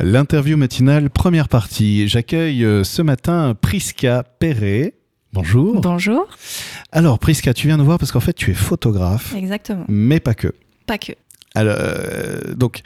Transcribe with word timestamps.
L'interview 0.00 0.56
matinale, 0.56 1.08
première 1.08 1.48
partie. 1.48 2.08
J'accueille 2.08 2.64
euh, 2.64 2.82
ce 2.82 3.00
matin 3.00 3.54
Priska 3.60 4.24
Perret. 4.40 4.94
Bonjour. 5.32 5.80
Bonjour. 5.80 6.26
Alors, 6.90 7.18
Priska, 7.18 7.54
tu 7.54 7.68
viens 7.68 7.78
de 7.78 7.82
voir 7.82 7.98
parce 7.98 8.10
qu'en 8.10 8.20
fait, 8.20 8.32
tu 8.32 8.50
es 8.50 8.54
photographe. 8.54 9.34
Exactement. 9.36 9.84
Mais 9.88 10.20
pas 10.20 10.34
que. 10.34 10.52
Pas 10.86 10.98
que. 10.98 11.12
Alors, 11.54 11.76
euh, 11.78 12.54
donc, 12.54 12.82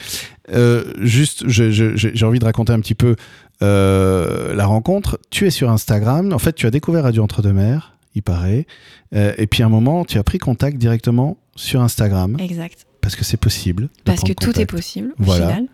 euh, 0.52 0.92
juste, 1.00 1.48
j'ai 1.48 2.26
envie 2.26 2.38
de 2.38 2.44
raconter 2.44 2.72
un 2.72 2.80
petit 2.80 2.94
peu 2.94 3.16
la 3.60 4.66
rencontre. 4.66 5.18
Tu 5.30 5.46
es 5.46 5.50
sur 5.50 5.70
Instagram. 5.70 6.32
En 6.32 6.38
fait, 6.38 6.52
tu 6.52 6.66
as 6.66 6.70
découvert 6.70 7.04
Radio 7.04 7.22
Entre-deux-Mers, 7.22 7.96
il 8.14 8.22
paraît. 8.22 8.66
et 9.12 9.46
puis, 9.46 9.62
à 9.62 9.66
un 9.66 9.70
moment, 9.70 10.04
tu 10.04 10.18
as 10.18 10.22
pris 10.22 10.38
contact 10.38 10.76
directement 10.76 11.38
sur 11.56 11.80
Instagram. 11.80 12.36
Exact 12.38 12.87
parce 13.00 13.16
que 13.16 13.24
c'est 13.24 13.36
possible. 13.36 13.88
Parce 14.04 14.22
que 14.22 14.32
tout 14.32 14.58
est 14.60 14.66
possible, 14.66 15.14
au 15.18 15.24
voilà. 15.24 15.48
final. 15.48 15.64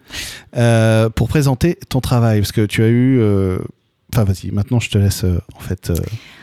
Euh, 0.57 1.09
pour 1.11 1.29
présenter 1.29 1.79
ton 1.89 2.01
travail, 2.01 2.41
parce 2.41 2.53
que 2.53 2.67
tu 2.67 2.83
as 2.83 2.89
eu. 2.89 3.19
Euh, 3.21 3.59
enfin, 4.13 4.25
vas-y, 4.25 4.51
maintenant 4.51 4.81
je 4.81 4.91
te 4.91 4.99
laisse 4.99 5.25
euh, 5.25 5.41
en 5.57 5.61
fait. 5.61 5.93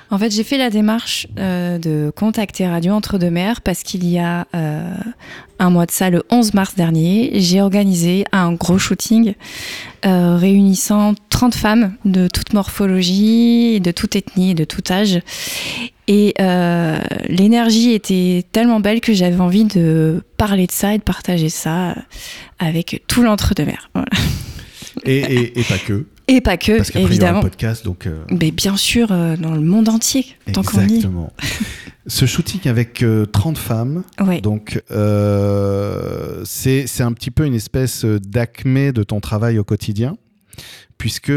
En 0.09 0.17
fait, 0.17 0.29
j'ai 0.29 0.43
fait 0.43 0.57
la 0.57 0.69
démarche 0.69 1.25
de 1.37 2.11
contacter 2.13 2.67
Radio 2.67 2.91
Entre-deux-Mers 2.91 3.61
parce 3.61 3.81
qu'il 3.81 4.05
y 4.05 4.19
a 4.19 4.45
un 4.51 5.69
mois 5.69 5.85
de 5.85 5.91
ça, 5.91 6.09
le 6.09 6.23
11 6.29 6.53
mars 6.53 6.75
dernier, 6.75 7.31
j'ai 7.35 7.61
organisé 7.61 8.25
un 8.33 8.51
gros 8.51 8.77
shooting 8.77 9.35
réunissant 10.03 11.15
30 11.29 11.55
femmes 11.55 11.95
de 12.03 12.27
toute 12.27 12.51
morphologie, 12.51 13.79
de 13.79 13.91
toute 13.91 14.17
ethnie, 14.17 14.53
de 14.53 14.65
tout 14.65 14.83
âge. 14.91 15.21
Et 16.13 16.33
euh, 16.41 16.99
l'énergie 17.29 17.93
était 17.93 18.43
tellement 18.51 18.81
belle 18.81 18.99
que 18.99 19.13
j'avais 19.13 19.39
envie 19.39 19.63
de 19.63 20.21
parler 20.35 20.67
de 20.67 20.71
ça 20.73 20.93
et 20.93 20.97
de 20.97 21.03
partager 21.03 21.47
ça 21.47 21.95
avec 22.59 23.03
tout 23.07 23.23
l'entre-deux-mer. 23.23 23.89
Et, 25.05 25.53
pas 25.69 25.77
que. 25.77 26.05
Et 26.27 26.41
pas 26.41 26.57
que, 26.57 26.75
Parce 26.75 26.93
évidemment. 26.97 27.39
Il 27.39 27.43
y 27.43 27.45
un 27.45 27.49
podcast, 27.49 27.85
donc. 27.85 28.07
Euh, 28.07 28.25
Mais 28.29 28.51
bien 28.51 28.75
sûr, 28.75 29.13
euh, 29.13 29.37
dans 29.37 29.53
le 29.53 29.61
monde 29.61 29.87
entier, 29.87 30.25
tant 30.51 30.63
qu'on 30.63 30.81
y. 30.81 30.95
Exactement. 30.95 31.31
Ce 32.07 32.25
shooting 32.25 32.67
avec 32.67 33.05
30 33.31 33.57
femmes, 33.57 34.03
donc 34.43 34.83
c'est 34.89 36.85
un 36.99 37.13
petit 37.13 37.31
peu 37.31 37.45
une 37.45 37.53
espèce 37.53 38.03
d'acmé 38.03 38.91
de 38.91 39.03
ton 39.03 39.21
travail 39.21 39.59
au 39.59 39.63
quotidien 39.63 40.17
puisque 40.97 41.33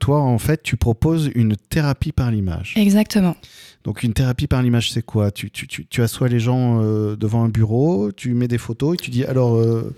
toi, 0.00 0.20
en 0.20 0.38
fait, 0.38 0.62
tu 0.62 0.76
proposes 0.76 1.30
une 1.34 1.56
thérapie 1.56 2.12
par 2.12 2.30
l'image. 2.30 2.74
Exactement. 2.76 3.36
Donc 3.84 4.04
une 4.04 4.12
thérapie 4.12 4.46
par 4.46 4.62
l'image, 4.62 4.92
c'est 4.92 5.02
quoi? 5.02 5.30
Tu, 5.30 5.50
tu, 5.50 5.66
tu, 5.66 5.86
tu, 5.86 6.02
assois 6.02 6.28
les 6.28 6.38
gens 6.38 6.80
euh, 6.82 7.16
devant 7.16 7.42
un 7.42 7.48
bureau, 7.48 8.12
tu 8.12 8.32
mets 8.34 8.48
des 8.48 8.58
photos 8.58 8.94
et 8.94 8.96
tu 8.96 9.10
dis 9.10 9.24
alors... 9.24 9.56
Euh, 9.56 9.92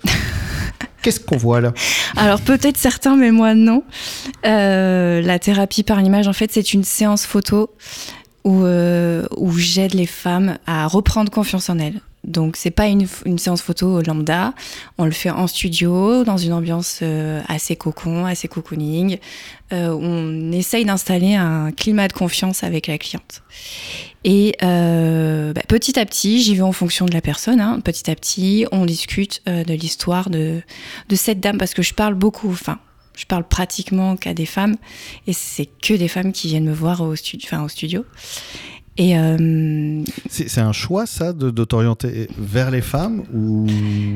qu'est-ce 1.03 1.19
qu'on 1.19 1.37
voit 1.37 1.61
là? 1.61 1.71
Alors 2.15 2.41
peut-être 2.41 2.77
certains, 2.77 3.15
mais 3.15 3.31
moi 3.31 3.53
non. 3.53 3.83
Euh, 4.45 5.21
la 5.21 5.37
thérapie 5.37 5.83
par 5.83 6.01
l'image, 6.01 6.27
en 6.27 6.33
fait, 6.33 6.51
c'est 6.51 6.73
une 6.73 6.83
séance 6.83 7.27
photo 7.27 7.69
où, 8.43 8.63
où 8.63 9.57
j'aide 9.57 9.93
les 9.93 10.05
femmes 10.05 10.57
à 10.65 10.87
reprendre 10.87 11.31
confiance 11.31 11.69
en 11.69 11.77
elles. 11.77 12.01
Donc 12.25 12.57
c'est 12.57 12.71
pas 12.71 12.87
une, 12.87 13.07
séance 13.37 13.61
photo 13.61 14.01
lambda, 14.01 14.53
on 14.97 15.05
le 15.05 15.11
fait 15.11 15.29
en 15.29 15.47
studio, 15.47 16.23
dans 16.23 16.37
une 16.37 16.53
ambiance 16.53 16.99
euh, 17.03 17.41
assez 17.47 17.75
cocon, 17.75 18.25
assez 18.25 18.47
cocooning. 18.47 19.19
Euh, 19.73 19.95
on 19.99 20.51
essaye 20.51 20.85
d'installer 20.85 21.35
un 21.35 21.71
climat 21.71 22.07
de 22.07 22.13
confiance 22.13 22.63
avec 22.63 22.87
la 22.87 22.97
cliente. 22.97 23.43
Et 24.23 24.55
euh, 24.63 25.53
bah, 25.53 25.61
petit 25.67 25.99
à 25.99 26.05
petit, 26.05 26.41
j'y 26.41 26.55
vais 26.55 26.63
en 26.63 26.71
fonction 26.71 27.05
de 27.05 27.13
la 27.13 27.21
personne. 27.21 27.61
Hein. 27.61 27.79
Petit 27.83 28.09
à 28.09 28.15
petit, 28.15 28.65
on 28.71 28.85
discute 28.85 29.43
de 29.45 29.73
l'histoire 29.73 30.31
de, 30.31 30.61
cette 31.13 31.39
dame 31.39 31.59
parce 31.59 31.75
que 31.75 31.83
je 31.83 31.93
parle 31.93 32.15
beaucoup, 32.15 32.49
enfin 32.49 32.79
je 33.15 33.25
parle 33.25 33.47
pratiquement 33.47 34.17
qu'à 34.17 34.33
des 34.33 34.45
femmes 34.45 34.75
et 35.25 35.31
c'est 35.31 35.67
que 35.81 35.93
des 35.93 36.09
femmes 36.09 36.33
qui 36.33 36.47
viennent 36.49 36.65
me 36.65 36.73
voir 36.73 36.99
au 37.01 37.15
studio. 37.15 38.03
Et 38.97 39.17
euh, 39.17 40.03
c'est 40.29 40.61
un 40.61 40.71
choix, 40.71 41.05
ça, 41.05 41.33
de, 41.33 41.63
t'orienter 41.65 42.29
vers 42.37 42.71
les 42.71 42.81
femmes 42.81 43.23
ou? 43.33 43.67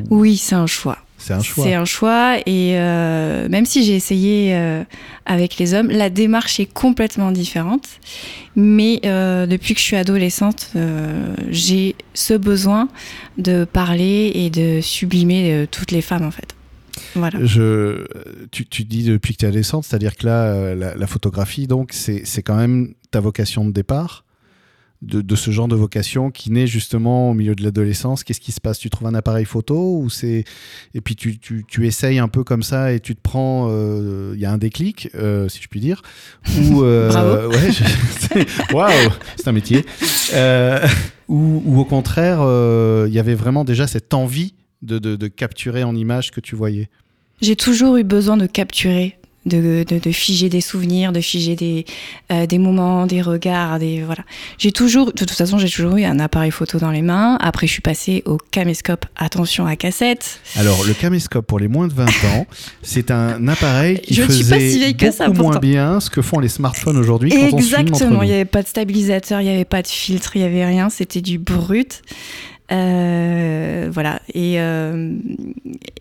Oui, 0.09 0.37
c'est 0.37 0.55
un 0.55 0.67
choix. 0.67 0.97
C'est 1.17 1.33
un 1.33 1.41
choix. 1.41 1.63
C'est 1.65 1.73
un 1.73 1.83
choix. 1.83 2.37
Et 2.45 2.77
euh, 2.77 3.49
même 3.49 3.65
si 3.65 3.83
j'ai 3.83 3.95
essayé 3.95 4.55
euh, 4.55 4.83
avec 5.25 5.57
les 5.57 5.73
hommes, 5.73 5.89
la 5.89 6.09
démarche 6.09 6.61
est 6.61 6.71
complètement 6.71 7.33
différente. 7.33 7.87
Mais 8.55 9.01
depuis 9.47 9.73
que 9.73 9.79
je 9.79 9.85
suis 9.85 9.97
adolescente, 9.97 10.71
j'ai 11.49 11.95
ce 12.13 12.33
besoin 12.33 12.87
de 13.37 13.65
parler 13.65 14.31
et 14.33 14.49
de 14.49 14.79
sublimer 14.81 15.67
toutes 15.71 15.91
les 15.91 16.01
femmes, 16.01 16.23
en 16.23 16.31
fait. 16.31 16.55
Voilà. 17.15 17.39
Je, 17.43 18.05
tu, 18.51 18.65
tu 18.65 18.83
dis 18.83 19.03
depuis 19.03 19.33
que 19.33 19.39
tu 19.39 19.45
es 19.45 19.49
adolescente, 19.49 19.83
c'est-à-dire 19.85 20.15
que 20.15 20.25
là, 20.25 20.75
la, 20.75 20.95
la 20.95 21.07
photographie, 21.07 21.67
donc, 21.67 21.91
c'est 21.93 22.43
quand 22.43 22.55
même 22.55 22.93
ta 23.11 23.19
vocation 23.19 23.65
de 23.65 23.71
départ? 23.71 24.23
De, 25.01 25.35
ce 25.35 25.51
genre 25.51 25.69
de 25.69 25.75
vocation 25.75 26.29
qui 26.29 26.51
naît 26.51 26.67
justement 26.67 27.31
au 27.31 27.33
milieu 27.33 27.55
de 27.55 27.63
l'adolescence 27.63 28.23
Qu'est-ce 28.23 28.41
qui 28.41 28.51
se 28.51 28.59
passe? 28.59 28.79
Tu 28.79 28.89
trouves 28.89 29.07
un 29.07 29.13
appareil 29.13 29.45
photo 29.45 29.97
ou 29.97 30.09
c'est 30.09 30.43
et 30.93 31.01
puis 31.01 31.15
tu, 31.15 31.39
tu, 31.39 31.63
tu, 31.67 31.87
essayes 31.87 32.19
un 32.19 32.27
peu 32.27 32.43
comme 32.43 32.63
ça 32.63 32.91
et 32.91 32.99
tu 32.99 33.15
te 33.15 33.21
prends, 33.21 33.67
euh, 33.69 34.33
il 34.35 34.41
y 34.41 34.45
a 34.45 34.51
un 34.51 34.57
déclic, 34.57 35.09
euh, 35.15 35.47
si 35.47 35.61
je 35.61 35.67
puis 35.67 35.79
dire. 35.79 36.01
Ou 36.57 36.83
euh, 36.83 37.49
ouais, 38.33 38.45
waouh, 38.73 38.89
c'est 39.37 39.47
un 39.47 39.53
métier. 39.53 39.85
ou, 41.29 41.61
ou, 41.65 41.79
au 41.79 41.85
contraire, 41.85 42.39
il 43.07 43.13
y 43.13 43.19
avait 43.19 43.35
vraiment 43.35 43.63
déjà 43.63 43.87
cette 43.87 44.13
envie 44.13 44.53
de, 44.81 44.99
de, 44.99 45.15
de 45.15 45.27
capturer 45.27 45.83
en 45.83 45.95
image 45.95 46.31
que 46.31 46.41
tu 46.41 46.55
voyais. 46.55 46.89
J'ai 47.41 47.55
toujours 47.55 47.95
eu 47.95 48.03
besoin 48.03 48.35
de 48.35 48.47
capturer 48.47 49.18
de, 49.45 49.83
de, 49.83 50.11
figer 50.11 50.49
des 50.49 50.61
souvenirs, 50.61 51.11
de 51.11 51.21
figer 51.21 51.55
des, 51.55 51.85
euh, 52.31 52.45
des 52.45 52.57
moments, 52.57 53.05
des 53.07 53.21
regards, 53.21 53.79
des 53.79 54.03
voilà. 54.03 54.23
J'ai 54.57 54.71
toujours, 54.71 55.07
de 55.07 55.11
toute 55.11 55.31
façon, 55.31 55.57
j'ai 55.57 55.69
toujours 55.69 55.95
eu 55.97 56.03
un 56.03 56.19
appareil 56.19 56.51
photo 56.51 56.77
dans 56.77 56.91
les 56.91 57.01
mains. 57.01 57.37
Après, 57.39 57.67
je 57.67 57.71
suis 57.71 57.81
passée 57.81 58.21
au 58.25 58.37
caméscope. 58.37 59.05
Attention 59.15 59.65
à 59.65 59.75
cassette. 59.75 60.39
Alors, 60.55 60.83
le 60.85 60.93
caméscope 60.93 61.45
pour 61.45 61.59
les 61.59 61.67
moins 61.67 61.87
de 61.87 61.93
20 61.93 62.05
ans, 62.05 62.47
c'est 62.83 63.11
un 63.11 63.47
appareil 63.47 63.99
qui 63.99 64.13
je 64.13 64.23
faisait 64.23 64.93
beaucoup 64.93 65.11
ça, 65.11 65.29
moins 65.29 65.59
bien 65.59 65.99
ce 65.99 66.09
que 66.09 66.21
font 66.21 66.39
les 66.39 66.49
smartphones 66.49 66.97
aujourd'hui. 66.97 67.33
Exactement. 67.33 68.21
Il 68.23 68.27
n'y 68.27 68.33
avait 68.33 68.45
pas 68.45 68.61
de 68.61 68.67
stabilisateur, 68.67 69.41
il 69.41 69.45
n'y 69.45 69.53
avait 69.53 69.65
pas 69.65 69.81
de 69.81 69.87
filtre, 69.87 70.35
il 70.35 70.39
n'y 70.39 70.47
avait 70.47 70.65
rien. 70.65 70.89
C'était 70.89 71.21
du 71.21 71.37
brut. 71.37 72.01
Euh, 72.71 73.89
voilà. 73.91 74.21
Et, 74.33 74.59
euh, 74.61 75.17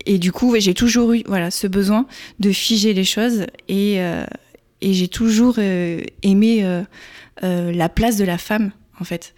et 0.05 0.17
du 0.17 0.31
coup, 0.31 0.55
j'ai 0.59 0.73
toujours 0.73 1.13
eu 1.13 1.23
voilà, 1.25 1.51
ce 1.51 1.67
besoin 1.67 2.05
de 2.39 2.51
figer 2.51 2.93
les 2.93 3.03
choses 3.03 3.45
et, 3.67 4.01
euh, 4.01 4.25
et 4.81 4.93
j'ai 4.93 5.07
toujours 5.07 5.59
aimé 5.59 6.83
la 7.41 7.89
place 7.89 8.17
de 8.17 8.23
la 8.23 8.37
femme, 8.37 8.71
en 8.99 9.03
fait. 9.03 9.33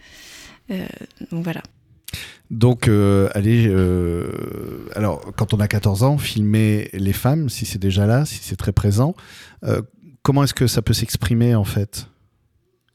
donc 0.70 1.44
voilà. 1.44 1.62
Donc, 2.52 2.88
allez, 3.34 3.66
alors, 4.96 5.32
quand 5.36 5.54
on 5.54 5.60
a 5.60 5.68
14 5.68 6.04
ans, 6.04 6.18
filmer 6.18 6.90
les 6.94 7.14
femmes, 7.14 7.50
si 7.50 7.66
c'est 7.66 7.80
déjà 7.80 8.06
là, 8.06 8.26
si 8.26 8.40
c'est 8.42 8.56
très 8.56 8.72
présent, 8.72 9.16
comment 10.22 10.44
est-ce 10.44 10.54
que 10.54 10.68
ça 10.68 10.82
peut 10.82 10.94
s'exprimer, 10.94 11.56
en 11.56 11.64
fait? 11.64 12.08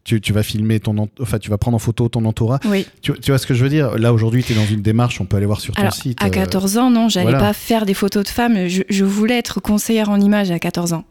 Tu, 0.06 0.32
vas 0.32 0.42
filmer 0.42 0.78
ton 0.78 1.08
enfin 1.20 1.38
tu 1.38 1.50
vas 1.50 1.58
prendre 1.58 1.74
en 1.74 1.80
photo 1.80 2.08
ton 2.08 2.24
entourage. 2.24 2.60
Oui. 2.66 2.86
Tu, 3.02 3.12
vois 3.26 3.38
ce 3.38 3.46
que 3.46 3.54
je 3.54 3.62
veux 3.62 3.68
dire? 3.68 3.98
Là 3.98 4.12
aujourd'hui, 4.12 4.44
tu 4.44 4.52
es 4.52 4.54
dans 4.54 4.66
une 4.66 4.82
démarche, 4.82 5.20
on 5.20 5.26
peut 5.26 5.36
aller 5.36 5.46
voir 5.46 5.60
sur 5.60 5.74
ton 5.74 5.90
site. 5.90 6.22
À 6.22 6.30
14 6.30 6.76
euh, 6.76 6.80
ans, 6.80 6.90
non, 6.90 7.08
j'allais 7.08 7.32
pas 7.32 7.52
faire 7.52 7.86
des 7.86 7.94
photos 7.94 8.24
de 8.24 8.28
femmes. 8.28 8.68
Je, 8.68 9.04
voulais 9.04 9.38
être 9.38 9.60
conseillère 9.60 10.10
en 10.10 10.20
image 10.20 10.50
à 10.50 10.58
14 10.58 10.92
ans. 10.92 11.04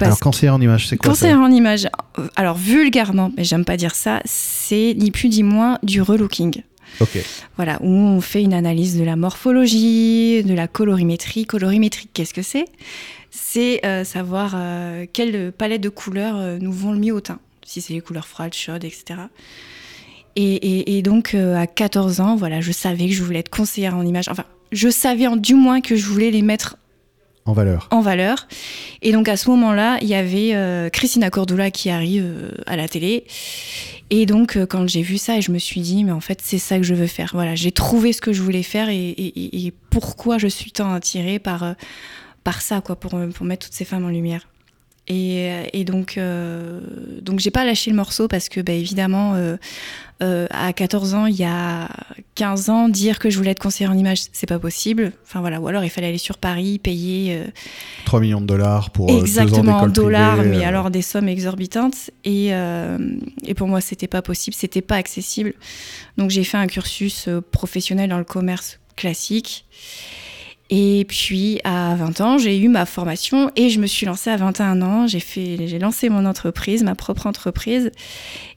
alors 0.00 0.18
conseillère 0.20 0.54
en 0.54 0.60
image, 0.60 0.88
c'est 0.88 0.96
quoi 0.96 1.10
Conseillère 1.10 1.40
en 1.40 1.50
image. 1.50 1.88
Alors 2.36 2.56
vulgairement, 2.56 3.32
mais 3.36 3.44
j'aime 3.44 3.64
pas 3.64 3.76
dire 3.76 3.94
ça, 3.94 4.20
c'est 4.24 4.94
ni 4.96 5.10
plus 5.10 5.28
ni 5.28 5.42
moins 5.42 5.78
du 5.82 6.02
relooking. 6.02 6.62
Ok. 7.00 7.18
Voilà, 7.56 7.78
où 7.80 7.88
on 7.88 8.20
fait 8.20 8.42
une 8.42 8.52
analyse 8.52 8.98
de 8.98 9.04
la 9.04 9.16
morphologie, 9.16 10.42
de 10.44 10.52
la 10.52 10.68
colorimétrie. 10.68 11.46
Colorimétrie, 11.46 12.08
qu'est-ce 12.12 12.34
que 12.34 12.42
c'est? 12.42 12.66
C'est 13.30 13.84
euh, 13.86 14.04
savoir 14.04 14.52
euh, 14.54 15.06
quelle 15.10 15.52
palette 15.52 15.80
de 15.80 15.88
couleurs 15.88 16.58
nous 16.60 16.72
vont 16.72 16.92
le 16.92 16.98
mieux 16.98 17.14
au 17.14 17.20
teint 17.20 17.38
si 17.72 17.80
c'est 17.80 17.94
les 17.94 18.00
couleurs 18.02 18.26
froides, 18.26 18.52
chaudes, 18.52 18.84
etc. 18.84 19.14
Et, 20.36 21.02
donc, 21.02 21.34
euh, 21.34 21.56
à 21.56 21.66
14 21.66 22.20
ans, 22.20 22.36
voilà, 22.36 22.60
je 22.60 22.72
savais 22.72 23.06
que 23.06 23.12
je 23.12 23.22
voulais 23.22 23.40
être 23.40 23.50
conseillère 23.50 23.96
en 23.96 24.04
image. 24.04 24.28
Enfin, 24.28 24.44
je 24.70 24.88
savais 24.88 25.26
en, 25.26 25.36
du 25.36 25.54
moins 25.54 25.80
que 25.80 25.96
je 25.96 26.06
voulais 26.06 26.30
les 26.30 26.42
mettre 26.42 26.76
en 27.44 27.54
valeur. 27.54 27.88
En 27.90 28.02
valeur. 28.02 28.46
Et 29.02 29.10
donc, 29.10 29.28
à 29.28 29.36
ce 29.36 29.50
moment-là, 29.50 29.98
il 30.00 30.08
y 30.08 30.14
avait 30.14 30.54
euh, 30.54 30.90
Christina 30.90 31.28
Cordula 31.28 31.70
qui 31.70 31.90
arrive 31.90 32.24
euh, 32.24 32.52
à 32.66 32.76
la 32.76 32.88
télé. 32.88 33.24
Et 34.10 34.26
donc, 34.26 34.58
quand 34.66 34.86
j'ai 34.86 35.02
vu 35.02 35.18
ça, 35.18 35.40
je 35.40 35.50
me 35.50 35.58
suis 35.58 35.80
dit, 35.80 36.04
mais 36.04 36.12
en 36.12 36.20
fait, 36.20 36.40
c'est 36.42 36.58
ça 36.58 36.76
que 36.76 36.84
je 36.84 36.94
veux 36.94 37.06
faire. 37.06 37.30
Voilà, 37.32 37.54
j'ai 37.54 37.72
trouvé 37.72 38.12
ce 38.12 38.20
que 38.20 38.32
je 38.32 38.42
voulais 38.42 38.62
faire 38.62 38.90
et, 38.90 39.72
pourquoi 39.90 40.38
je 40.38 40.46
suis 40.46 40.70
tant 40.70 40.92
attirée 40.92 41.38
par, 41.38 41.74
par 42.44 42.60
ça, 42.60 42.80
quoi, 42.82 42.96
pour, 42.96 43.18
pour 43.34 43.46
mettre 43.46 43.66
toutes 43.66 43.74
ces 43.74 43.86
femmes 43.86 44.04
en 44.04 44.10
lumière. 44.10 44.46
Et, 45.12 45.50
et 45.72 45.84
donc, 45.84 46.18
donc 47.20 47.40
j'ai 47.40 47.50
pas 47.50 47.64
lâché 47.64 47.90
le 47.90 47.96
morceau 47.96 48.28
parce 48.28 48.48
que, 48.48 48.60
bah, 48.60 48.72
évidemment, 48.72 49.34
à 50.20 50.72
14 50.72 51.14
ans, 51.14 51.26
il 51.26 51.36
y 51.36 51.44
a 51.44 51.88
15 52.36 52.70
ans, 52.70 52.88
dire 52.88 53.18
que 53.18 53.28
je 53.28 53.36
voulais 53.36 53.50
être 53.50 53.62
conseillère 53.62 53.90
en 53.90 53.98
image, 53.98 54.22
c'est 54.32 54.48
pas 54.48 54.58
possible. 54.58 55.12
Enfin 55.24 55.40
voilà, 55.40 55.60
ou 55.60 55.68
alors 55.68 55.84
il 55.84 55.90
fallait 55.90 56.06
aller 56.06 56.18
sur 56.18 56.38
Paris, 56.38 56.78
payer 56.78 57.42
3 58.04 58.20
millions 58.20 58.40
de 58.40 58.46
dollars 58.46 58.90
pour 58.90 59.10
exactement 59.10 59.78
en 59.78 59.88
dollars, 59.88 60.42
mais 60.44 60.64
alors 60.64 60.90
des 60.90 61.02
sommes 61.02 61.28
exorbitantes. 61.28 62.10
Et, 62.24 62.52
et 63.44 63.54
pour 63.54 63.68
moi, 63.68 63.80
c'était 63.80 64.06
pas 64.06 64.22
possible, 64.22 64.54
c'était 64.54 64.82
pas 64.82 64.96
accessible. 64.96 65.54
Donc 66.16 66.30
j'ai 66.30 66.44
fait 66.44 66.58
un 66.58 66.68
cursus 66.68 67.28
professionnel 67.50 68.10
dans 68.10 68.18
le 68.18 68.24
commerce 68.24 68.78
classique. 68.96 69.66
Et 70.70 71.04
puis 71.06 71.60
à 71.64 71.94
20 71.96 72.20
ans, 72.20 72.38
j'ai 72.38 72.58
eu 72.58 72.68
ma 72.68 72.86
formation 72.86 73.50
et 73.56 73.68
je 73.68 73.78
me 73.78 73.86
suis 73.86 74.06
lancée 74.06 74.30
à 74.30 74.36
21 74.36 74.80
ans. 74.82 75.06
J'ai 75.06 75.20
fait, 75.20 75.66
j'ai 75.66 75.78
lancé 75.78 76.08
mon 76.08 76.24
entreprise, 76.24 76.82
ma 76.82 76.94
propre 76.94 77.26
entreprise. 77.26 77.90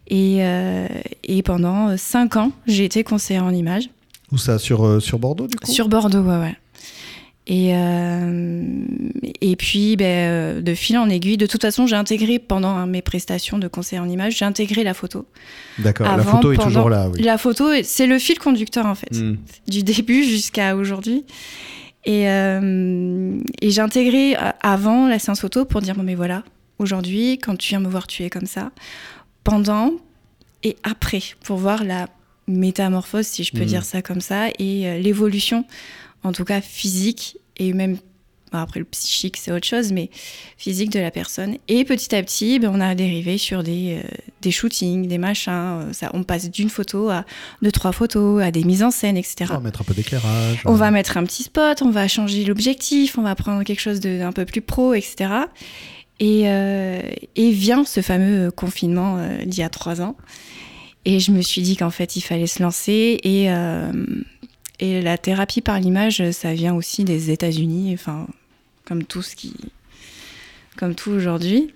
Et, 0.07 0.37
euh, 0.39 0.87
et 1.23 1.41
pendant 1.43 1.97
5 1.97 2.37
ans, 2.37 2.51
j'ai 2.67 2.85
été 2.85 3.03
conseillère 3.03 3.43
en 3.43 3.51
images. 3.51 3.89
Où 4.31 4.37
ça 4.37 4.59
sur, 4.59 4.85
euh, 4.85 4.99
sur 4.99 5.19
Bordeaux 5.19 5.47
du 5.47 5.55
coup? 5.55 5.69
Sur 5.69 5.89
Bordeaux, 5.89 6.21
ouais, 6.21 6.37
ouais. 6.37 6.55
Et, 7.47 7.75
euh, 7.75 8.63
et 9.41 9.55
puis, 9.55 9.95
ben, 9.97 10.63
de 10.63 10.73
fil 10.73 10.97
en 10.97 11.09
aiguille, 11.09 11.37
de 11.37 11.45
toute 11.45 11.61
façon, 11.61 11.85
j'ai 11.85 11.95
intégré 11.95 12.39
pendant 12.39 12.87
mes 12.87 13.03
prestations 13.03 13.59
de 13.59 13.67
conseil 13.67 13.99
en 13.99 14.09
images, 14.09 14.37
j'ai 14.37 14.45
intégré 14.45 14.83
la 14.83 14.95
photo. 14.95 15.27
D'accord, 15.77 16.07
la 16.07 16.23
photo 16.23 16.53
est 16.53 16.57
toujours 16.57 16.89
là. 16.89 17.07
Oui. 17.13 17.21
La 17.21 17.37
photo, 17.37 17.69
c'est 17.83 18.07
le 18.07 18.17
fil 18.17 18.39
conducteur 18.39 18.87
en 18.87 18.95
fait, 18.95 19.15
hmm. 19.15 19.37
du 19.67 19.83
début 19.83 20.23
jusqu'à 20.23 20.75
aujourd'hui. 20.75 21.23
Et, 22.05 22.29
euh, 22.29 23.39
et 23.61 23.71
j'ai 23.71 23.81
intégré 23.81 24.35
avant 24.61 25.07
la 25.07 25.19
séance 25.19 25.41
photo 25.41 25.65
pour 25.65 25.81
dire 25.81 25.95
bon, 25.95 26.03
mais 26.03 26.15
voilà, 26.15 26.43
aujourd'hui, 26.79 27.39
quand 27.39 27.57
tu 27.57 27.69
viens 27.69 27.79
me 27.79 27.89
voir, 27.89 28.07
tu 28.07 28.23
es 28.23 28.29
comme 28.29 28.45
ça. 28.45 28.71
Pendant 29.43 29.91
et 30.63 30.75
après, 30.83 31.21
pour 31.43 31.57
voir 31.57 31.83
la 31.83 32.07
métamorphose, 32.47 33.27
si 33.27 33.43
je 33.43 33.51
peux 33.51 33.63
hmm. 33.63 33.65
dire 33.65 33.85
ça 33.85 34.01
comme 34.01 34.21
ça, 34.21 34.47
et 34.59 34.87
euh, 34.87 34.97
l'évolution 34.99 35.65
en 36.23 36.31
tout 36.31 36.43
cas 36.43 36.59
physique 36.59 37.37
et 37.57 37.71
même 37.73 37.97
après 38.61 38.79
le 38.79 38.85
psychique 38.85 39.37
c'est 39.37 39.51
autre 39.51 39.67
chose, 39.67 39.91
mais 39.91 40.09
physique 40.57 40.89
de 40.89 40.99
la 40.99 41.11
personne. 41.11 41.57
Et 41.67 41.83
petit 41.85 42.15
à 42.15 42.23
petit, 42.23 42.59
ben, 42.59 42.71
on 42.73 42.81
a 42.81 42.95
dérivé 42.95 43.37
sur 43.37 43.63
des, 43.63 44.01
euh, 44.03 44.07
des 44.41 44.51
shootings, 44.51 45.07
des 45.07 45.17
machins. 45.17 45.51
Euh, 45.53 45.93
ça, 45.93 46.09
on 46.13 46.23
passe 46.23 46.49
d'une 46.49 46.69
photo 46.69 47.09
à 47.09 47.25
deux, 47.61 47.71
trois 47.71 47.91
photos, 47.91 48.41
à 48.41 48.51
des 48.51 48.63
mises 48.63 48.83
en 48.83 48.91
scène, 48.91 49.17
etc. 49.17 49.45
On 49.49 49.53
va 49.55 49.59
mettre 49.59 49.81
un 49.81 49.85
peu 49.85 49.93
d'éclairage. 49.93 50.61
On 50.65 50.75
va 50.75 50.91
mettre 50.91 51.17
un 51.17 51.23
petit 51.23 51.43
spot, 51.43 51.81
on 51.81 51.91
va 51.91 52.07
changer 52.07 52.45
l'objectif, 52.45 53.17
on 53.17 53.23
va 53.23 53.35
prendre 53.35 53.63
quelque 53.63 53.81
chose 53.81 53.99
d'un 53.99 54.31
peu 54.31 54.45
plus 54.45 54.61
pro, 54.61 54.93
etc. 54.93 55.29
Et, 56.19 56.43
euh, 56.45 57.01
et 57.35 57.51
vient 57.51 57.83
ce 57.83 58.01
fameux 58.01 58.51
confinement 58.51 59.19
d'il 59.45 59.59
y 59.59 59.63
a 59.63 59.69
trois 59.69 60.01
ans. 60.01 60.15
Et 61.03 61.19
je 61.19 61.31
me 61.31 61.41
suis 61.41 61.61
dit 61.61 61.75
qu'en 61.75 61.91
fait, 61.91 62.15
il 62.15 62.21
fallait 62.21 62.47
se 62.47 62.63
lancer. 62.63 63.19
Et, 63.23 63.49
et 64.79 65.01
la 65.01 65.17
thérapie 65.17 65.61
par 65.61 65.79
l'image, 65.79 66.31
ça 66.31 66.53
vient 66.53 66.73
aussi 66.73 67.03
des 67.03 67.31
États-Unis, 67.31 67.91
enfin, 67.93 68.27
comme 68.85 69.03
tout 69.03 69.21
ce 69.21 69.35
qui, 69.35 69.53
comme 70.77 70.95
tout 70.95 71.11
aujourd'hui. 71.11 71.73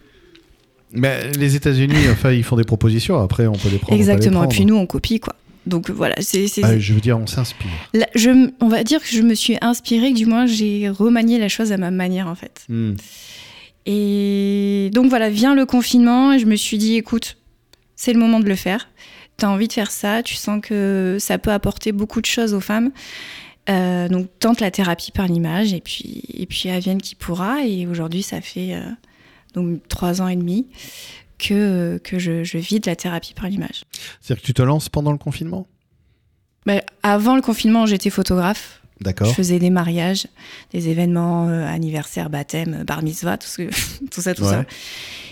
Mais 0.92 1.32
les 1.34 1.56
États-Unis, 1.56 2.08
enfin, 2.12 2.32
ils 2.32 2.44
font 2.44 2.56
des 2.56 2.64
propositions. 2.64 3.22
Après, 3.22 3.48
on 3.48 3.54
peut 3.54 3.70
les 3.70 3.78
prendre. 3.78 4.00
Exactement. 4.00 4.44
Et 4.44 4.48
puis 4.48 4.66
nous, 4.66 4.76
on 4.76 4.86
copie, 4.86 5.20
quoi. 5.20 5.36
Donc 5.66 5.90
voilà, 5.90 6.16
c'est. 6.20 6.48
Ah, 6.64 6.80
je 6.80 6.94
veux 6.94 7.02
dire, 7.02 7.20
on 7.20 7.28
s'inspire. 7.28 7.70
On 8.60 8.68
va 8.68 8.84
dire 8.84 9.02
que 9.02 9.08
je 9.08 9.22
me 9.22 9.36
suis 9.36 9.58
inspirée, 9.62 10.14
que 10.14 10.18
du 10.18 10.26
moins 10.26 10.46
j'ai 10.46 10.90
remanié 10.90 11.38
la 11.38 11.50
chose 11.50 11.72
à 11.72 11.78
ma 11.78 11.92
manière 11.92 12.28
en 12.28 12.34
fait. 12.34 12.66
Hmm. 12.70 12.94
Et 13.86 14.90
donc 14.94 15.10
voilà, 15.10 15.30
vient 15.30 15.54
le 15.54 15.66
confinement 15.66 16.34
et 16.34 16.40
je 16.40 16.46
me 16.46 16.56
suis 16.56 16.78
dit, 16.78 16.96
écoute, 16.96 17.38
c'est 17.96 18.14
le 18.14 18.20
moment 18.20 18.40
de 18.40 18.46
le 18.46 18.56
faire 18.56 18.88
tu 19.40 19.46
as 19.46 19.50
envie 19.50 19.68
de 19.68 19.74
faire 19.74 19.92
ça, 19.92 20.22
tu 20.22 20.36
sens 20.36 20.60
que 20.62 21.18
ça 21.20 21.38
peut 21.38 21.52
apporter 21.52 21.92
beaucoup 21.92 22.22
de 22.22 22.26
choses 22.26 22.54
aux 22.54 22.60
femmes. 22.60 22.92
Euh, 23.70 24.08
donc 24.08 24.28
tente 24.40 24.62
la 24.62 24.72
thérapie 24.72 25.12
par 25.12 25.28
l'image 25.28 25.74
et 25.74 25.82
puis 25.82 26.24
et 26.34 26.48
puis 26.48 26.70
vienne 26.80 27.00
qui 27.00 27.14
pourra 27.14 27.64
et 27.66 27.86
aujourd'hui 27.86 28.24
ça 28.24 28.42
fait 28.42 28.74
euh, 28.74 28.82
donc 29.54 29.88
trois 29.88 30.24
ans 30.24 30.28
et 30.28 30.36
demi 30.36 30.66
que, 31.38 32.00
que 32.04 32.18
je, 32.18 32.44
je 32.44 32.58
vis 32.58 32.80
de 32.80 32.90
la 32.90 32.96
thérapie 32.96 33.34
par 33.34 33.48
l'image. 33.48 33.84
C'est-à-dire 34.22 34.42
que 34.42 34.48
tu 34.48 34.54
te 34.54 34.62
lances 34.62 34.90
pendant 34.90 35.12
le 35.12 35.18
confinement? 35.18 35.68
Ben, 36.66 36.82
Avant 37.04 37.36
le 37.36 37.42
confinement 37.42 37.86
j'étais 37.86 38.10
photographe. 38.10 38.82
D'accord. 39.02 39.28
Je 39.28 39.34
faisais 39.34 39.60
des 39.60 39.70
mariages, 39.70 40.28
des 40.74 40.90
événements, 40.90 41.48
euh, 41.48 41.66
anniversaires, 41.66 42.30
baptême, 42.30 42.84
bar 42.86 43.02
mitzvah, 43.02 43.38
tout, 43.38 43.48
ce 43.48 43.62
tout 44.12 44.22
ça, 44.22 44.34
tout 44.34 44.44
ça. 44.44 44.66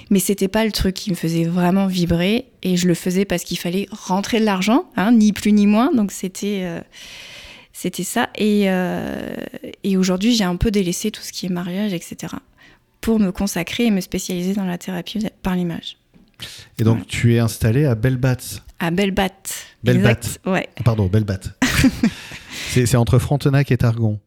Mais 0.10 0.20
c'était 0.20 0.48
pas 0.48 0.64
le 0.64 0.72
truc 0.72 0.96
qui 0.96 1.10
me 1.10 1.16
faisait 1.16 1.44
vraiment 1.44 1.88
vibrer. 1.88 2.46
Et 2.64 2.78
je 2.78 2.88
le 2.88 2.94
faisais 2.94 3.26
parce 3.26 3.44
qu'il 3.44 3.58
fallait 3.58 3.88
rentrer 3.92 4.40
de 4.40 4.46
l'argent, 4.46 4.86
hein, 4.96 5.12
ni 5.12 5.34
plus 5.34 5.52
ni 5.52 5.68
moins. 5.68 5.94
Donc 5.94 6.14
c'était 6.14 6.62
euh, 6.64 6.80
c'était 7.80 8.04
ça. 8.04 8.30
Et, 8.36 8.64
euh, 8.72 9.36
et 9.84 9.98
aujourd'hui, 9.98 10.36
j'ai 10.36 10.44
un 10.44 10.56
peu 10.56 10.72
délaissé 10.72 11.12
tout 11.12 11.22
ce 11.22 11.32
qui 11.32 11.46
est 11.46 11.50
mariage, 11.50 11.94
etc. 11.94 12.34
pour 13.02 13.20
me 13.20 13.32
consacrer 13.32 13.86
et 13.86 13.92
me 13.92 14.02
spécialiser 14.02 14.56
dans 14.56 14.66
la 14.66 14.80
thérapie 14.80 15.24
par 15.44 15.56
l'image. 15.56 15.98
Et 16.80 16.84
donc, 16.84 17.06
tu 17.06 17.36
es 17.36 17.40
installé 17.40 17.86
à 17.86 17.94
Belbat 17.94 18.38
À 18.80 18.90
Belbat. 18.90 19.30
Belbat. 19.84 20.20
Ouais. 20.48 20.68
Pardon, 20.84 21.06
Belbat. 21.06 21.40
c'est 22.72 22.96
entre 22.96 23.20
Frontenac 23.20 23.72
et 23.72 23.78
Targon. 23.78 24.20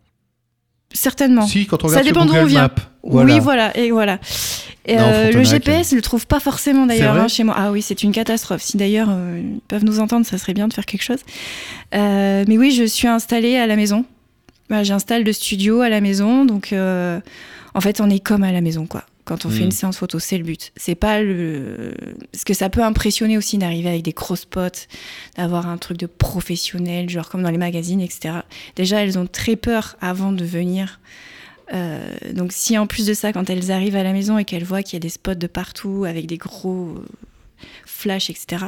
Certainement. 0.93 1.47
Si, 1.47 1.67
quand 1.67 1.83
on 1.83 1.89
regarde 1.89 2.05
Ça 2.05 2.09
dépend 2.09 2.27
d'où 2.27 2.35
on 2.35 2.45
vient. 2.45 2.71
Voilà. 3.03 3.35
Oui, 3.35 3.41
voilà. 3.41 3.77
Et 3.77 3.91
voilà. 3.91 4.21
Euh, 4.89 5.31
le 5.31 5.45
GPS, 5.45 5.91
je 5.91 5.97
le 5.97 6.03
trouve 6.03 6.27
pas 6.27 6.41
forcément 6.41 6.87
d'ailleurs 6.87 7.17
hein, 7.17 7.29
chez 7.29 7.45
moi. 7.45 7.55
Ah 7.57 7.71
oui, 7.71 7.83
c'est 7.83 8.03
une 8.03 8.13
catastrophe. 8.13 8.63
Si 8.63 8.77
d'ailleurs 8.77 9.09
euh, 9.11 9.41
ils 9.43 9.61
peuvent 9.69 9.85
nous 9.85 10.01
entendre, 10.01 10.25
ça 10.25 10.39
serait 10.39 10.55
bien 10.55 10.69
de 10.69 10.73
faire 10.73 10.87
quelque 10.87 11.03
chose. 11.03 11.21
Euh, 11.95 12.45
mais 12.49 12.59
oui, 12.59 12.71
je 12.71 12.85
suis 12.85 13.09
installée 13.09 13.57
à 13.57 13.67
la 13.67 13.77
maison. 13.77 14.05
Bah, 14.69 14.83
J'installe 14.83 15.25
le 15.25 15.33
studio 15.33 15.81
à 15.81 15.89
la 15.89 16.01
maison, 16.01 16.45
donc 16.45 16.73
en 16.73 17.81
fait, 17.81 18.01
on 18.01 18.11
est 18.11 18.21
comme 18.21 18.43
à 18.43 18.53
la 18.53 18.61
maison, 18.61 18.87
quoi. 18.87 19.05
Quand 19.27 19.45
on 19.47 19.49
fait 19.49 19.61
une 19.61 19.69
hmm. 19.69 19.71
séance 19.71 19.99
photo, 19.99 20.19
c'est 20.19 20.39
le 20.39 20.43
but. 20.43 20.73
C'est 20.77 20.97
pas 20.97 21.23
le. 21.23 21.95
Parce 22.33 22.43
que 22.43 22.55
ça 22.55 22.69
peut 22.69 22.83
impressionner 22.83 23.39
aussi 23.39 23.59
d'arriver 23.59 23.89
avec 23.89 24.03
des 24.03 24.13
cross 24.13 24.41
spots, 24.41 24.89
d'avoir 25.37 25.69
un 25.69 25.77
truc 25.77 25.99
de 25.99 26.07
professionnel, 26.07 27.09
genre 27.09 27.29
comme 27.29 27.45
dans 27.45 27.51
les 27.51 27.59
magazines, 27.59 28.01
etc. 28.01 28.41
Déjà, 28.75 29.05
elles 29.05 29.21
ont 29.21 29.27
très 29.27 29.55
peur 29.55 29.97
avant 30.01 30.33
de 30.33 30.45
venir 30.45 30.99
euh, 31.73 32.13
donc 32.33 32.53
si 32.53 32.77
en 32.79 32.87
plus 32.87 33.07
de 33.07 33.15
ça, 33.15 33.33
quand 33.33 33.49
elles 33.51 33.71
arrivent 33.71 33.97
à 33.97 34.03
la 34.03 34.13
maison 34.13 34.39
et 34.39 34.45
qu'elles 34.45 34.65
voient 34.65 34.83
qu'il 34.83 34.95
y 34.95 34.97
a 34.97 35.01
des 35.01 35.09
spots 35.09 35.35
de 35.35 35.47
partout 35.47 36.05
avec 36.07 36.27
des 36.27 36.37
gros 36.37 36.97
euh, 36.97 37.07
flashs, 37.87 38.31
etc., 38.31 38.67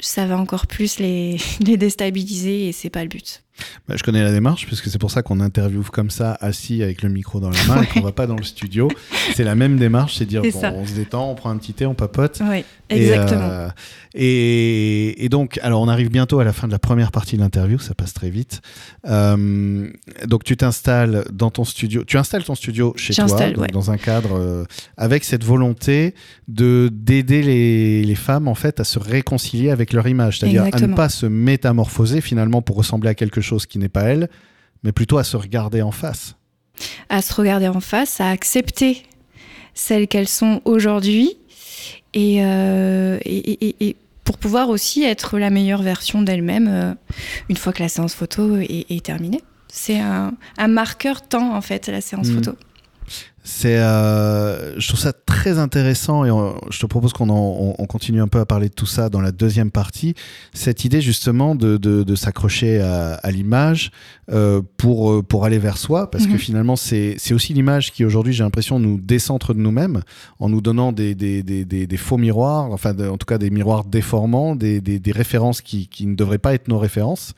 ça 0.00 0.26
va 0.26 0.38
encore 0.38 0.66
plus 0.66 0.98
les, 0.98 1.38
les 1.60 1.76
déstabiliser 1.76 2.68
et 2.68 2.72
c'est 2.72 2.90
pas 2.90 3.02
le 3.02 3.08
but. 3.08 3.42
Bah, 3.88 3.94
je 3.96 4.02
connais 4.02 4.22
la 4.22 4.32
démarche, 4.32 4.66
puisque 4.66 4.88
c'est 4.88 4.98
pour 4.98 5.10
ça 5.10 5.22
qu'on 5.22 5.40
interviewe 5.40 5.90
comme 5.90 6.10
ça, 6.10 6.36
assis 6.40 6.82
avec 6.82 7.02
le 7.02 7.08
micro 7.08 7.40
dans 7.40 7.50
la 7.50 7.64
main, 7.64 7.82
et 7.82 7.86
qu'on 7.86 8.00
va 8.00 8.12
pas 8.12 8.26
dans 8.26 8.36
le 8.36 8.42
studio. 8.42 8.88
C'est 9.34 9.44
la 9.44 9.54
même 9.54 9.78
démarche, 9.78 10.16
c'est 10.16 10.26
dire 10.26 10.42
bon, 10.42 10.62
on 10.74 10.86
se 10.86 10.92
détend, 10.92 11.30
on 11.30 11.34
prend 11.34 11.50
un 11.50 11.56
petit 11.56 11.72
thé, 11.72 11.86
on 11.86 11.94
papote. 11.94 12.40
Oui, 12.48 12.64
exactement. 12.88 13.42
Euh, 13.42 13.68
et, 14.14 15.24
et, 15.24 15.28
donc, 15.28 15.58
alors 15.62 15.80
on 15.80 15.88
arrive 15.88 16.10
bientôt 16.10 16.40
à 16.40 16.44
la 16.44 16.52
fin 16.52 16.66
de 16.66 16.72
la 16.72 16.78
première 16.78 17.12
partie 17.12 17.36
de 17.36 17.42
l'interview, 17.42 17.78
ça 17.78 17.94
passe 17.94 18.14
très 18.14 18.30
vite. 18.30 18.60
Euh, 19.06 19.88
donc 20.26 20.44
tu 20.44 20.56
t'installes 20.56 21.24
dans 21.32 21.50
ton 21.50 21.64
studio, 21.64 22.04
tu 22.04 22.16
installes 22.16 22.44
ton 22.44 22.54
studio 22.54 22.94
chez 22.96 23.14
toi, 23.14 23.26
dans 23.72 23.90
un 23.90 23.96
cadre 23.96 24.38
euh, 24.38 24.64
avec 24.96 25.24
cette 25.24 25.44
volonté 25.44 26.14
de 26.48 26.90
d'aider 26.92 27.42
les, 27.42 28.02
les, 28.02 28.14
femmes 28.14 28.48
en 28.48 28.54
fait 28.54 28.80
à 28.80 28.84
se 28.84 28.98
réconcilier 28.98 29.70
avec 29.70 29.92
leur 29.92 30.06
image, 30.06 30.38
c'est-à-dire 30.38 30.66
à 30.72 30.80
ne 30.80 30.94
pas 30.94 31.08
se 31.08 31.26
métamorphoser 31.26 32.20
finalement 32.20 32.62
pour 32.62 32.76
ressembler 32.76 33.10
à 33.10 33.14
quelque 33.14 33.40
chose 33.40 33.47
chose 33.48 33.66
qui 33.66 33.78
n'est 33.78 33.88
pas 33.88 34.02
elle, 34.02 34.28
mais 34.82 34.92
plutôt 34.92 35.18
à 35.18 35.24
se 35.24 35.36
regarder 35.36 35.82
en 35.82 35.90
face. 35.90 36.36
À 37.08 37.22
se 37.22 37.34
regarder 37.34 37.68
en 37.68 37.80
face, 37.80 38.20
à 38.20 38.30
accepter 38.30 39.02
celles 39.74 40.08
qu'elles 40.08 40.28
sont 40.28 40.60
aujourd'hui 40.64 41.36
et, 42.14 42.44
euh, 42.44 43.18
et, 43.24 43.96
pour 44.24 44.38
pouvoir 44.38 44.68
aussi 44.68 45.04
être 45.04 45.38
la 45.38 45.50
meilleure 45.50 45.82
version 45.82 46.22
d'elle-même 46.22 46.68
euh, 46.68 46.94
une 47.48 47.56
fois 47.56 47.72
que 47.72 47.82
la 47.82 47.88
séance 47.88 48.14
photo 48.14 48.56
est, 48.56 49.04
terminée. 49.04 49.40
C'est 49.68 49.98
un, 49.98 50.32
marqueur 50.68 51.22
temps 51.22 51.54
en 51.54 51.60
fait, 51.60 51.88
la 51.88 52.00
séance 52.00 52.28
mmh. 52.28 52.34
photo. 52.34 52.52
C'est, 53.50 53.78
euh, 53.78 54.78
je 54.78 54.86
trouve 54.88 55.00
ça 55.00 55.14
très 55.14 55.58
intéressant 55.58 56.26
et 56.26 56.52
je 56.70 56.78
te 56.78 56.84
propose 56.84 57.14
qu'on 57.14 57.30
on, 57.30 57.86
continue 57.86 58.20
un 58.20 58.28
peu 58.28 58.40
à 58.40 58.44
parler 58.44 58.68
de 58.68 58.74
tout 58.74 58.84
ça 58.84 59.08
dans 59.08 59.22
la 59.22 59.32
deuxième 59.32 59.70
partie. 59.70 60.12
Cette 60.52 60.84
idée 60.84 61.00
justement 61.00 61.54
de, 61.54 61.78
de, 61.78 62.14
s'accrocher 62.14 62.78
à, 62.78 63.30
l'image 63.30 63.90
euh, 64.30 64.60
pour, 64.76 65.10
euh, 65.10 65.22
pour 65.22 65.46
aller 65.46 65.58
vers 65.58 65.78
soi, 65.78 66.10
parce 66.10 66.26
que 66.26 66.32
mhm. 66.32 66.38
finalement 66.38 66.76
c'est, 66.76 67.14
c'est 67.16 67.32
aussi 67.32 67.54
l'image 67.54 67.90
qui 67.90 68.04
aujourd'hui 68.04 68.34
j'ai 68.34 68.44
l'impression 68.44 68.78
nous 68.78 69.00
décentre 69.00 69.54
de 69.54 69.60
nous-mêmes 69.60 70.02
en 70.40 70.50
nous 70.50 70.60
donnant 70.60 70.92
des, 70.92 71.14
des, 71.14 71.42
des, 71.42 71.64
des 71.64 71.96
faux 71.96 72.18
miroirs, 72.18 72.70
enfin 72.70 72.94
en 73.08 73.16
tout 73.16 73.26
cas 73.26 73.38
des 73.38 73.48
miroirs 73.48 73.84
déformants, 73.84 74.56
des, 74.56 75.00
références 75.06 75.62
qui, 75.62 75.88
qui, 75.88 76.06
ne 76.06 76.14
devraient 76.14 76.36
pas 76.36 76.52
être 76.52 76.68
nos 76.68 76.78
références. 76.78 77.32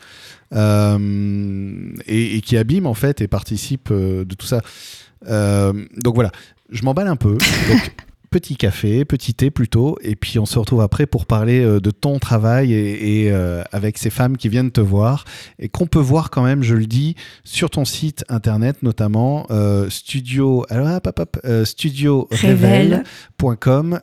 Et, 0.53 2.37
et, 2.37 2.41
qui 2.41 2.57
abîment 2.57 2.87
en 2.87 2.95
fait 2.95 3.21
et 3.21 3.29
participent 3.29 3.93
de 3.93 4.35
tout 4.35 4.47
ça. 4.47 4.61
Euh, 5.29 5.73
donc 5.97 6.15
voilà, 6.15 6.33
je 6.71 6.83
m'emballe 6.83 7.09
un 7.09 7.17
peu. 7.17 7.33
Donc, 7.69 7.97
petit 8.31 8.57
café, 8.57 9.05
petit 9.05 9.35
thé 9.35 9.51
plutôt, 9.51 9.99
et 10.03 10.15
puis 10.15 10.39
on 10.39 10.47
se 10.47 10.57
retrouve 10.57 10.83
après 10.83 11.07
pour 11.07 11.27
parler 11.27 11.65
euh, 11.65 11.81
de 11.81 11.91
ton 11.91 12.21
travail 12.21 12.73
et, 12.73 13.25
et, 13.25 13.33
euh, 13.33 13.65
avec 13.73 13.99
ces 13.99 14.09
femmes 14.09 14.37
qui 14.37 14.49
viennent 14.49 14.71
te 14.71 14.81
voir 14.81 15.25
et 15.59 15.69
qu'on 15.69 15.87
peut 15.87 15.99
voir 15.99 16.31
quand 16.31 16.45
même, 16.45 16.63
je 16.63 16.77
le 16.77 16.87
dis, 16.87 17.17
sur 17.43 17.71
ton 17.71 17.85
site 17.85 18.25
internet 18.29 18.85
notamment 18.85 19.47
euh, 19.51 19.91
studio 19.91 20.65
alors 20.71 20.87
hop, 20.95 21.09
hop, 21.09 21.19
hop, 21.19 21.41
euh, 21.45 21.65
studio 21.65 22.29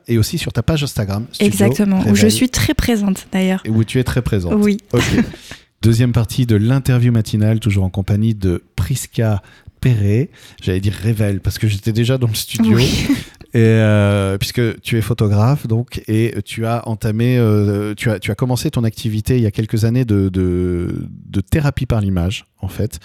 et 0.08 0.18
aussi 0.18 0.38
sur 0.38 0.52
ta 0.52 0.62
page 0.62 0.84
Instagram. 0.84 1.26
Exactement, 1.40 2.04
où 2.06 2.14
je 2.14 2.28
suis 2.28 2.50
très 2.50 2.74
présente 2.74 3.28
d'ailleurs. 3.32 3.62
et 3.64 3.70
où 3.70 3.86
tu 3.86 3.98
es 3.98 4.04
très 4.04 4.22
présente. 4.22 4.56
Oui. 4.58 4.78
Ok. 4.92 5.04
Deuxième 5.88 6.12
partie 6.12 6.46
de 6.46 6.58
l'interview 6.58 7.14
matinale, 7.14 7.62
toujours 7.62 7.86
en 7.86 7.90
compagnie 7.90 8.36
de 8.36 8.62
Priska 8.76 9.42
Perret. 9.80 10.30
J'allais 10.62 10.82
dire 10.82 10.92
Révèle 10.92 11.40
parce 11.40 11.58
que 11.58 11.70
j'étais 11.70 11.94
déjà 11.94 12.18
dans 12.18 12.28
le 12.28 12.34
studio. 12.34 12.76
Oui. 12.76 13.08
Et 13.54 13.60
euh, 13.60 14.38
puisque 14.38 14.82
tu 14.82 14.98
es 14.98 15.02
photographe 15.02 15.66
donc 15.66 16.04
et 16.10 16.36
tu 16.44 16.66
as 16.66 16.86
entamé, 16.90 17.38
euh, 17.38 17.94
tu 17.96 18.12
as 18.12 18.20
tu 18.20 18.32
as 18.32 18.36
commencé 18.36 18.70
ton 18.70 18.84
activité 18.84 19.38
il 19.38 19.44
y 19.44 19.46
a 19.46 19.52
quelques 19.52 19.86
années 19.86 20.04
de 20.04 20.28
de, 20.28 21.08
de 21.26 21.40
thérapie 21.40 21.86
par 21.86 22.02
l'image 22.02 22.48
en 22.60 22.68
fait, 22.68 23.00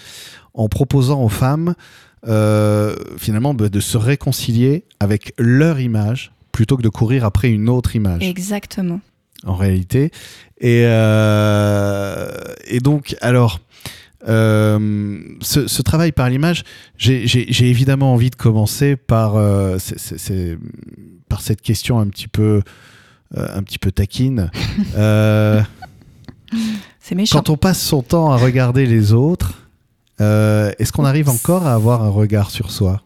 en 0.52 0.68
proposant 0.68 1.22
aux 1.22 1.28
femmes 1.28 1.76
euh, 2.26 2.96
finalement 3.16 3.54
de, 3.54 3.68
de 3.68 3.78
se 3.78 3.96
réconcilier 3.96 4.86
avec 4.98 5.34
leur 5.38 5.78
image 5.78 6.32
plutôt 6.50 6.76
que 6.76 6.82
de 6.82 6.88
courir 6.88 7.24
après 7.24 7.48
une 7.48 7.68
autre 7.68 7.94
image 7.94 8.24
Exactement. 8.24 9.00
En 9.46 9.54
réalité. 9.54 10.10
Et, 10.60 10.82
euh, 10.86 12.28
et 12.66 12.80
donc, 12.80 13.16
alors, 13.20 13.60
euh, 14.28 15.18
ce, 15.40 15.66
ce 15.66 15.82
travail 15.82 16.12
par 16.12 16.30
l'image, 16.30 16.62
j'ai 16.96 17.68
évidemment 17.68 18.12
envie 18.12 18.30
de 18.30 18.36
commencer 18.36 18.96
par, 18.96 19.36
euh, 19.36 19.78
par 21.28 21.40
cette 21.40 21.60
question 21.60 21.98
un 21.98 22.06
petit 22.06 22.28
peu, 22.28 22.62
euh, 23.36 23.48
un 23.54 23.62
petit 23.62 23.78
peu 23.78 23.90
taquine. 23.90 24.50
C'est 27.00 27.14
méchant. 27.16 27.38
quand 27.38 27.50
on 27.50 27.56
passe 27.56 27.80
son 27.80 28.02
temps 28.02 28.30
à 28.30 28.36
regarder 28.36 28.86
les 28.86 29.12
autres, 29.12 29.54
est-ce 30.20 30.92
qu'on 30.92 31.04
arrive 31.04 31.28
encore 31.28 31.66
à 31.66 31.74
avoir 31.74 32.04
un 32.04 32.10
regard 32.10 32.50
sur 32.50 32.70
soi? 32.70 33.02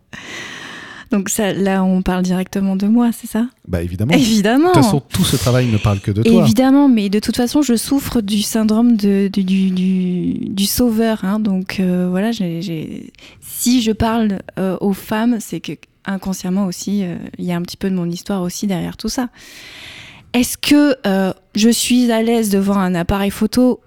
Donc 1.12 1.28
ça, 1.28 1.52
là, 1.52 1.84
on 1.84 2.02
parle 2.02 2.22
directement 2.25 2.75
de 2.76 2.86
moi, 2.88 3.10
c'est 3.12 3.28
ça? 3.28 3.46
Bah 3.68 3.82
évidemment. 3.82 4.12
De 4.12 4.18
Évidemment. 4.18 4.72
toute 4.72 4.82
façon, 4.82 5.00
tout 5.08 5.25
ce 5.25 5.36
travail 5.36 5.66
ne 5.66 5.78
parle 5.78 6.00
que 6.00 6.10
de 6.10 6.22
toi. 6.22 6.42
Évidemment, 6.42 6.88
mais 6.88 7.08
de 7.08 7.18
toute 7.20 7.36
façon, 7.36 7.62
je 7.62 7.76
souffre 7.76 8.20
du 8.20 8.42
syndrome 8.42 8.96
de, 8.96 9.28
du, 9.32 9.44
du, 9.44 9.70
du, 9.70 10.34
du 10.50 10.66
sauveur. 10.66 11.25
hein. 11.25 11.38
donc 11.38 11.78
euh, 11.78 12.08
voilà, 12.10 12.32
j'ai- 12.32 12.60
j'ai- 12.60 13.12
si 13.40 13.82
je 13.82 13.92
parle 13.92 14.38
euh, 14.58 14.76
aux 14.80 14.92
femmes, 14.92 15.36
c'est 15.40 15.60
que 15.60 15.72
inconsciemment 16.06 16.66
aussi, 16.66 17.02
euh, 17.04 17.16
il 17.38 17.44
y 17.44 17.52
a 17.52 17.56
un 17.56 17.62
petit 17.62 17.76
peu 17.76 17.88
de 17.90 17.94
mon 17.94 18.08
histoire 18.10 18.42
aussi 18.42 18.66
derrière 18.66 18.96
tout 18.96 19.08
ça. 19.08 19.28
Est-ce 20.32 20.58
que 20.58 20.96
euh, 21.06 21.32
je 21.54 21.68
suis 21.70 22.10
à 22.12 22.22
l'aise 22.22 22.50
devant 22.50 22.76
un 22.78 22.94
appareil 22.94 23.30
photo? 23.30 23.80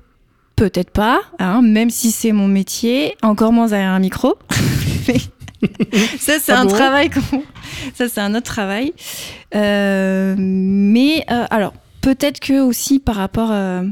Peut-être 0.56 0.90
pas, 0.92 1.22
hein, 1.40 1.62
même 1.62 1.90
si 1.90 2.12
c'est 2.12 2.34
mon 2.34 2.48
métier, 2.48 3.16
encore 3.22 3.54
moins 3.54 3.68
derrière 3.68 3.92
un 3.92 4.00
micro. 4.00 4.36
Mais 5.08 5.16
ça, 6.20 6.40
c'est 6.40 6.52
Ah 6.52 6.62
un 6.62 6.66
bon 6.66 6.72
travail. 6.72 7.10
Ça, 7.94 8.10
c'est 8.10 8.22
un 8.22 8.36
autre 8.36 8.46
travail. 8.46 8.94
Euh, 9.56 10.36
mais 10.38 11.26
euh, 11.32 11.46
alors, 11.50 11.74
peut-être 12.02 12.40
que 12.40 12.62
aussi 12.62 13.00
par 13.00 13.16
rapport 13.16 13.52
euh, 13.52 13.84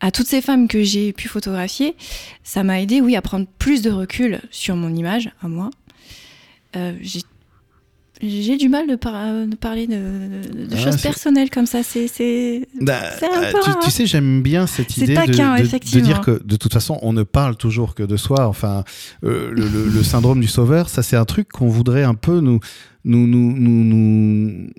à 0.00 0.10
toutes 0.10 0.26
ces 0.26 0.40
femmes 0.40 0.68
que 0.68 0.82
j'ai 0.82 1.12
pu 1.12 1.28
photographier, 1.28 1.96
ça 2.42 2.62
m'a 2.62 2.80
aidé, 2.80 3.00
oui, 3.00 3.16
à 3.16 3.22
prendre 3.22 3.46
plus 3.58 3.82
de 3.82 3.90
recul 3.90 4.40
sur 4.50 4.76
mon 4.76 4.94
image, 4.94 5.30
à 5.42 5.48
moi. 5.48 5.70
J'ai 7.00 7.22
j'ai 8.22 8.56
du 8.56 8.68
mal 8.68 8.86
de, 8.86 8.96
par- 8.96 9.46
de 9.46 9.54
parler 9.56 9.86
de, 9.86 9.94
de- 9.94 10.66
de 10.66 10.74
Ah, 10.74 10.76
choses 10.76 11.00
personnelles 11.00 11.50
comme 11.50 11.66
ça. 11.66 11.82
C'est 11.82 12.06
Bah, 12.80 12.98
un 13.22 13.42
euh, 13.42 13.52
peu 13.52 13.58
tu, 13.82 13.90
sais, 13.90 14.06
j'aime 14.06 14.42
bien 14.42 14.66
cette 14.66 14.96
idée 14.96 15.08
de, 15.08 15.14
taquin, 15.14 15.56
de- 15.56 16.00
dire 16.00 16.20
que 16.20 16.40
de 16.44 16.56
toute 16.56 16.72
façon, 16.72 16.98
on 17.02 17.12
ne 17.12 17.22
parle 17.22 17.56
toujours 17.56 17.94
que 17.94 18.02
de 18.02 18.16
soi. 18.16 18.46
Enfin, 18.46 18.84
euh, 19.24 19.50
le, 19.52 19.66
le- 19.68 19.88
le 19.88 20.02
syndrome 20.02 20.40
du 20.40 20.48
sauveur, 20.48 20.88
ça 20.88 21.02
c'est 21.02 21.16
un 21.16 21.24
truc 21.24 21.48
qu'on 21.48 21.68
voudrait 21.68 22.02
un 22.04 22.14
peu 22.14 22.40
nous, 22.40 22.60
nous, 23.04 23.26
nous, 23.26 23.52
nous, 23.56 23.84
nous, 23.84 24.70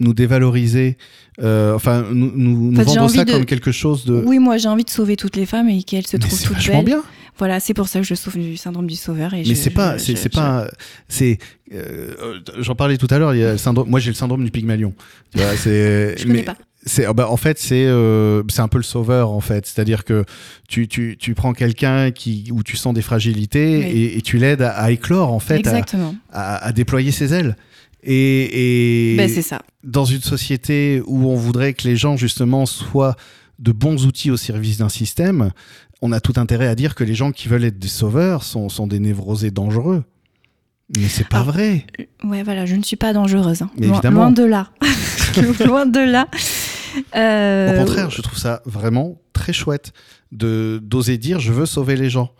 nous 0.00 0.14
dévaloriser. 0.14 0.96
Euh, 1.42 1.74
enfin, 1.74 2.04
nous, 2.12 2.32
nous, 2.34 2.70
nous 2.72 2.82
vendre 2.82 3.08
ça 3.10 3.24
comme 3.24 3.44
quelque 3.46 3.72
chose 3.72 4.04
de. 4.04 4.22
Oui, 4.26 4.38
moi 4.38 4.56
j'ai 4.58 4.68
envie 4.68 4.84
de 4.84 4.90
sauver 4.90 5.16
toutes 5.16 5.36
les 5.36 5.46
femmes 5.46 5.68
et 5.68 5.82
qu'elles 5.82 6.06
se 6.06 6.16
mais 6.16 6.20
trouvent 6.20 6.38
c'est 6.38 6.46
toutes 6.48 6.66
belles. 6.66 6.84
bien. 6.84 7.02
Voilà, 7.38 7.60
c'est 7.60 7.74
pour 7.74 7.88
ça 7.88 8.00
que 8.00 8.06
je 8.06 8.14
souffre 8.14 8.38
du 8.38 8.56
syndrome 8.56 8.86
du 8.86 8.96
sauveur. 8.96 9.32
Et 9.34 9.42
Mais 9.46 9.54
c'est 9.54 9.70
pas, 9.70 9.98
c'est 9.98 10.16
je- 10.16 10.28
pas, 10.28 10.68
c'est. 11.08 11.38
euh, 11.72 12.38
J'en 12.58 12.74
parlais 12.74 12.96
tout 12.98 13.06
à 13.10 13.18
l'heure. 13.18 13.34
Il 13.34 13.40
y 13.40 13.44
a 13.44 13.52
le 13.52 13.58
syndrome. 13.58 13.88
Moi, 13.88 14.00
j'ai 14.00 14.10
le 14.10 14.14
syndrome 14.16 14.44
du 14.44 14.50
Pygmalion. 14.50 14.92
Tu 15.34 15.38
vois, 15.42 15.56
c'est. 15.56 16.14
Je 16.18 16.22
connais 16.24 16.34
mais- 16.40 16.42
pas. 16.44 16.56
C'est 16.86 17.04
ah 17.04 17.12
bah, 17.12 17.28
en 17.28 17.36
fait 17.36 17.58
c'est 17.58 17.84
euh, 17.84 18.42
c'est 18.48 18.62
un 18.62 18.68
peu 18.68 18.78
le 18.78 18.82
sauveur 18.84 19.32
en 19.32 19.40
fait, 19.42 19.66
c'est-à-dire 19.66 20.02
que 20.02 20.24
tu, 20.66 20.88
tu, 20.88 21.18
tu 21.20 21.34
prends 21.34 21.52
quelqu'un 21.52 22.10
qui 22.10 22.48
où 22.52 22.62
tu 22.62 22.78
sens 22.78 22.94
des 22.94 23.02
fragilités 23.02 23.76
Oui. 23.80 23.84
et, 23.84 24.16
et 24.16 24.22
tu 24.22 24.38
l'aides 24.38 24.62
à, 24.62 24.70
à 24.70 24.90
éclore 24.90 25.30
en 25.30 25.40
fait, 25.40 25.66
à, 25.66 25.82
à, 26.32 26.56
à 26.64 26.72
déployer 26.72 27.10
ses 27.12 27.34
ailes. 27.34 27.54
Et, 28.02 29.12
et 29.12 29.16
Ben, 29.18 29.28
c'est 29.28 29.42
ça. 29.42 29.60
dans 29.84 30.06
une 30.06 30.22
société 30.22 31.02
où 31.06 31.28
on 31.28 31.36
voudrait 31.36 31.74
que 31.74 31.86
les 31.86 31.96
gens 31.96 32.16
justement 32.16 32.64
soient 32.64 33.14
de 33.58 33.72
bons 33.72 34.06
outils 34.06 34.30
au 34.30 34.38
service 34.38 34.78
d'un 34.78 34.88
système, 34.88 35.50
on 36.02 36.12
a 36.12 36.20
tout 36.20 36.34
intérêt 36.36 36.66
à 36.66 36.74
dire 36.74 36.94
que 36.94 37.04
les 37.04 37.14
gens 37.14 37.32
qui 37.32 37.48
veulent 37.48 37.64
être 37.64 37.78
des 37.78 37.88
sauveurs 37.88 38.42
sont, 38.42 38.68
sont 38.68 38.86
des 38.86 38.98
névrosés 39.00 39.50
dangereux. 39.50 40.04
Mais 40.96 41.08
c'est 41.08 41.28
pas 41.28 41.40
Ah. 41.40 41.44
vrai. 41.44 41.86
Ouais, 42.24 42.42
voilà, 42.42 42.66
je 42.66 42.74
ne 42.74 42.82
suis 42.82 42.96
pas 42.96 43.12
dangereuse. 43.12 43.62
hein. 43.62 43.70
Mais 43.78 43.86
Loin, 43.86 44.30
de 44.32 44.42
là. 44.44 44.70
loin 45.64 45.86
de 45.86 46.00
là. 46.00 46.26
Euh, 47.14 47.74
Au 47.76 47.78
contraire, 47.84 48.10
je 48.10 48.22
trouve 48.22 48.38
ça 48.38 48.62
vraiment 48.64 49.20
très 49.32 49.52
chouette 49.52 49.92
de 50.32 50.80
d'oser 50.82 51.18
dire 51.18 51.38
je 51.38 51.52
veux 51.52 51.66
sauver 51.66 51.96
les 51.96 52.10
gens. 52.10 52.30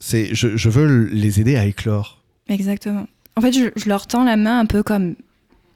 C'est 0.00 0.34
je, 0.34 0.56
je 0.56 0.68
veux 0.68 1.04
les 1.12 1.40
aider 1.40 1.56
à 1.56 1.64
éclore. 1.66 2.22
Exactement. 2.48 3.06
En 3.36 3.40
fait, 3.40 3.52
je, 3.52 3.66
je 3.76 3.88
leur 3.88 4.06
tends 4.08 4.24
la 4.24 4.36
main 4.36 4.58
un 4.58 4.66
peu 4.66 4.82
comme 4.82 5.14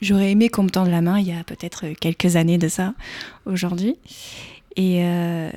j'aurais 0.01 0.33
aimé 0.33 0.49
qu'on 0.49 0.65
me 0.65 0.71
tende 0.71 0.89
la 0.89 1.01
main 1.03 1.21
il 1.21 1.29
y 1.29 1.33
a 1.33 1.45
peut-être 1.45 1.87
quelques 2.01 2.35
années 2.35 2.59
de 2.59 2.67
ça, 2.69 2.95
aujourd'hui. 3.47 3.97
Et, 4.75 5.05
euh, 5.05 5.51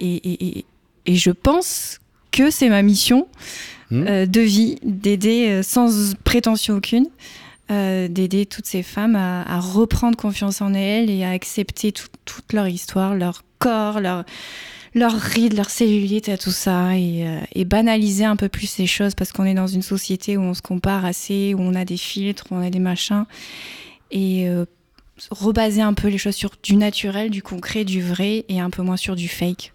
et, 0.00 0.58
et, 0.58 0.64
et- 1.06 1.16
je 1.16 1.30
pense 1.30 2.00
que 2.30 2.50
c'est 2.50 2.68
ma 2.68 2.82
mission 2.82 3.28
Hmm. 3.90 4.06
euh, 4.08 4.26
de 4.26 4.40
vie 4.40 4.76
d'aider 4.82 5.48
euh, 5.50 5.62
sans 5.62 6.14
prétention 6.24 6.76
aucune. 6.76 7.06
euh, 7.70 8.08
d'aider 8.08 8.44
toutes 8.44 8.66
ces 8.66 8.82
femmes 8.82 9.16
à, 9.16 9.42
à 9.42 9.58
reprendre 9.58 10.16
confiance 10.18 10.60
en 10.60 10.74
elles 10.74 11.08
et 11.08 11.24
à 11.24 11.30
accepter 11.30 11.92
tout- 11.92 12.08
toute 12.26 12.52
leur 12.52 12.68
histoire, 12.68 13.14
leur 13.14 13.42
corps, 13.58 14.00
leur, 14.00 14.24
leur 14.94 15.12
rides, 15.12 15.54
leur 15.54 15.70
cellulite, 15.70 16.28
à 16.28 16.36
tout 16.36 16.50
ça, 16.50 16.94
et, 16.96 17.26
euh, 17.26 17.38
et 17.54 17.64
banaliser 17.64 18.24
un 18.26 18.36
peu 18.36 18.48
plus 18.50 18.66
ces 18.66 18.86
choses 18.86 19.14
parce 19.14 19.32
qu'on 19.32 19.44
est 19.46 19.54
dans 19.54 19.66
une 19.66 19.80
société 19.82 20.36
où 20.36 20.42
on 20.42 20.52
se 20.54 20.60
compare 20.62 21.04
assez, 21.06 21.54
où 21.54 21.60
on 21.60 21.74
a 21.74 21.84
des 21.86 21.96
filtres, 21.96 22.44
où 22.50 22.54
on 22.56 22.60
a 22.66 22.68
des 22.70 22.80
machins, 22.80 23.24
et 24.10 24.46
euh, 24.48 24.64
rebaser 25.30 25.80
un 25.82 25.94
peu 25.94 26.08
les 26.08 26.18
choses 26.18 26.34
sur 26.36 26.52
du 26.62 26.76
naturel, 26.76 27.30
du 27.30 27.42
concret, 27.42 27.84
du 27.84 28.02
vrai, 28.02 28.44
et 28.48 28.60
un 28.60 28.70
peu 28.70 28.82
moins 28.82 28.96
sur 28.98 29.14
du 29.16 29.28
fake, 29.28 29.72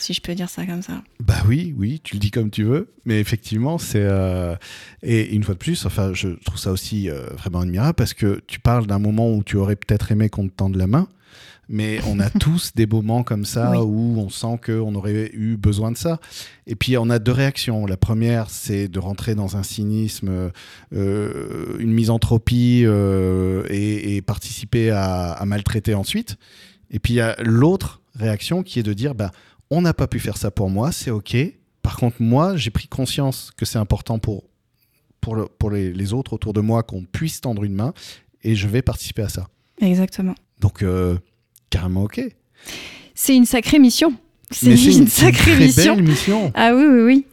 si 0.00 0.12
je 0.12 0.20
peux 0.20 0.34
dire 0.34 0.48
ça 0.48 0.66
comme 0.66 0.82
ça. 0.82 1.02
Bah 1.20 1.42
oui, 1.48 1.74
oui, 1.76 2.00
tu 2.02 2.14
le 2.16 2.20
dis 2.20 2.30
comme 2.30 2.50
tu 2.50 2.64
veux, 2.64 2.88
mais 3.04 3.20
effectivement, 3.20 3.78
c'est 3.78 4.02
euh, 4.02 4.56
et 5.02 5.34
une 5.34 5.42
fois 5.44 5.54
de 5.54 5.58
plus, 5.58 5.86
enfin, 5.86 6.12
je 6.14 6.28
trouve 6.44 6.58
ça 6.58 6.72
aussi 6.72 7.08
euh, 7.10 7.26
vraiment 7.38 7.60
admirable 7.60 7.94
parce 7.94 8.14
que 8.14 8.40
tu 8.46 8.58
parles 8.60 8.86
d'un 8.86 8.98
moment 8.98 9.30
où 9.32 9.42
tu 9.42 9.56
aurais 9.56 9.76
peut-être 9.76 10.10
aimé 10.12 10.28
qu'on 10.28 10.48
te 10.48 10.54
tende 10.54 10.76
la 10.76 10.86
main, 10.86 11.08
mais 11.68 12.00
on 12.08 12.18
a 12.18 12.28
tous 12.40 12.72
des 12.74 12.86
moments 12.86 13.22
comme 13.22 13.44
ça 13.44 13.70
Oui. 13.70 13.78
où 13.78 14.18
on 14.18 14.28
sent 14.28 14.58
qu'on 14.66 14.94
aurait 14.96 15.30
eu 15.34 15.56
besoin 15.56 15.92
de 15.92 15.96
ça. 15.96 16.18
Et 16.66 16.74
puis 16.74 16.96
on 16.98 17.08
a 17.10 17.18
deux 17.20 17.30
réactions. 17.32 17.86
La 17.86 17.96
première, 17.96 18.50
c'est 18.50 18.88
de 18.88 18.98
rentrer 18.98 19.34
dans 19.36 19.56
un 19.56 19.62
cynisme, 19.62 20.50
euh, 20.92 21.76
une 21.78 21.92
misanthropie 21.92 22.82
euh, 22.84 23.64
et, 23.68 24.16
et 24.16 24.22
participer 24.22 24.90
à, 24.90 25.32
à 25.32 25.44
maltraiter 25.46 25.94
ensuite. 25.94 26.36
Et 26.90 26.98
puis 26.98 27.14
il 27.14 27.16
y 27.16 27.20
a 27.20 27.36
l'autre 27.40 28.00
réaction 28.18 28.62
qui 28.64 28.80
est 28.80 28.82
de 28.82 28.92
dire, 28.92 29.14
bah 29.14 29.30
on 29.70 29.82
n'a 29.82 29.94
pas 29.94 30.06
pu 30.06 30.18
faire 30.20 30.36
ça 30.36 30.50
pour 30.50 30.70
moi, 30.70 30.92
c'est 30.92 31.10
ok. 31.10 31.36
Par 31.82 31.96
contre, 31.96 32.16
moi, 32.20 32.56
j'ai 32.56 32.70
pris 32.70 32.88
conscience 32.88 33.50
que 33.56 33.64
c'est 33.64 33.78
important 33.78 34.18
pour, 34.18 34.44
pour, 35.20 35.34
le- 35.36 35.46
pour 35.46 35.70
les, 35.70 35.92
les 35.92 36.12
autres 36.12 36.32
autour 36.34 36.52
de 36.52 36.60
moi 36.60 36.82
qu'on 36.82 37.04
puisse 37.04 37.40
tendre 37.40 37.64
une 37.64 37.74
main 37.74 37.92
et 38.42 38.54
je 38.54 38.66
vais 38.68 38.82
participer 38.82 39.22
à 39.22 39.28
ça. 39.28 39.48
Exactement. 39.80 40.34
Donc, 40.60 40.82
euh, 40.82 41.18
carrément 41.70 42.02
ok. 42.04 42.20
C'est 43.14 43.34
une 43.36 43.46
sacrée 43.46 43.78
mission. 43.78 44.12
C'est 44.50 44.72
une, 44.74 45.06
sacrée 45.06 45.52
très 45.54 45.58
mission. 45.66 45.94
belle 45.96 46.04
mission. 46.04 46.52
Ah 46.54 46.74
oui, 46.74 46.84
oui, 46.84 47.00
oui. 47.02 47.26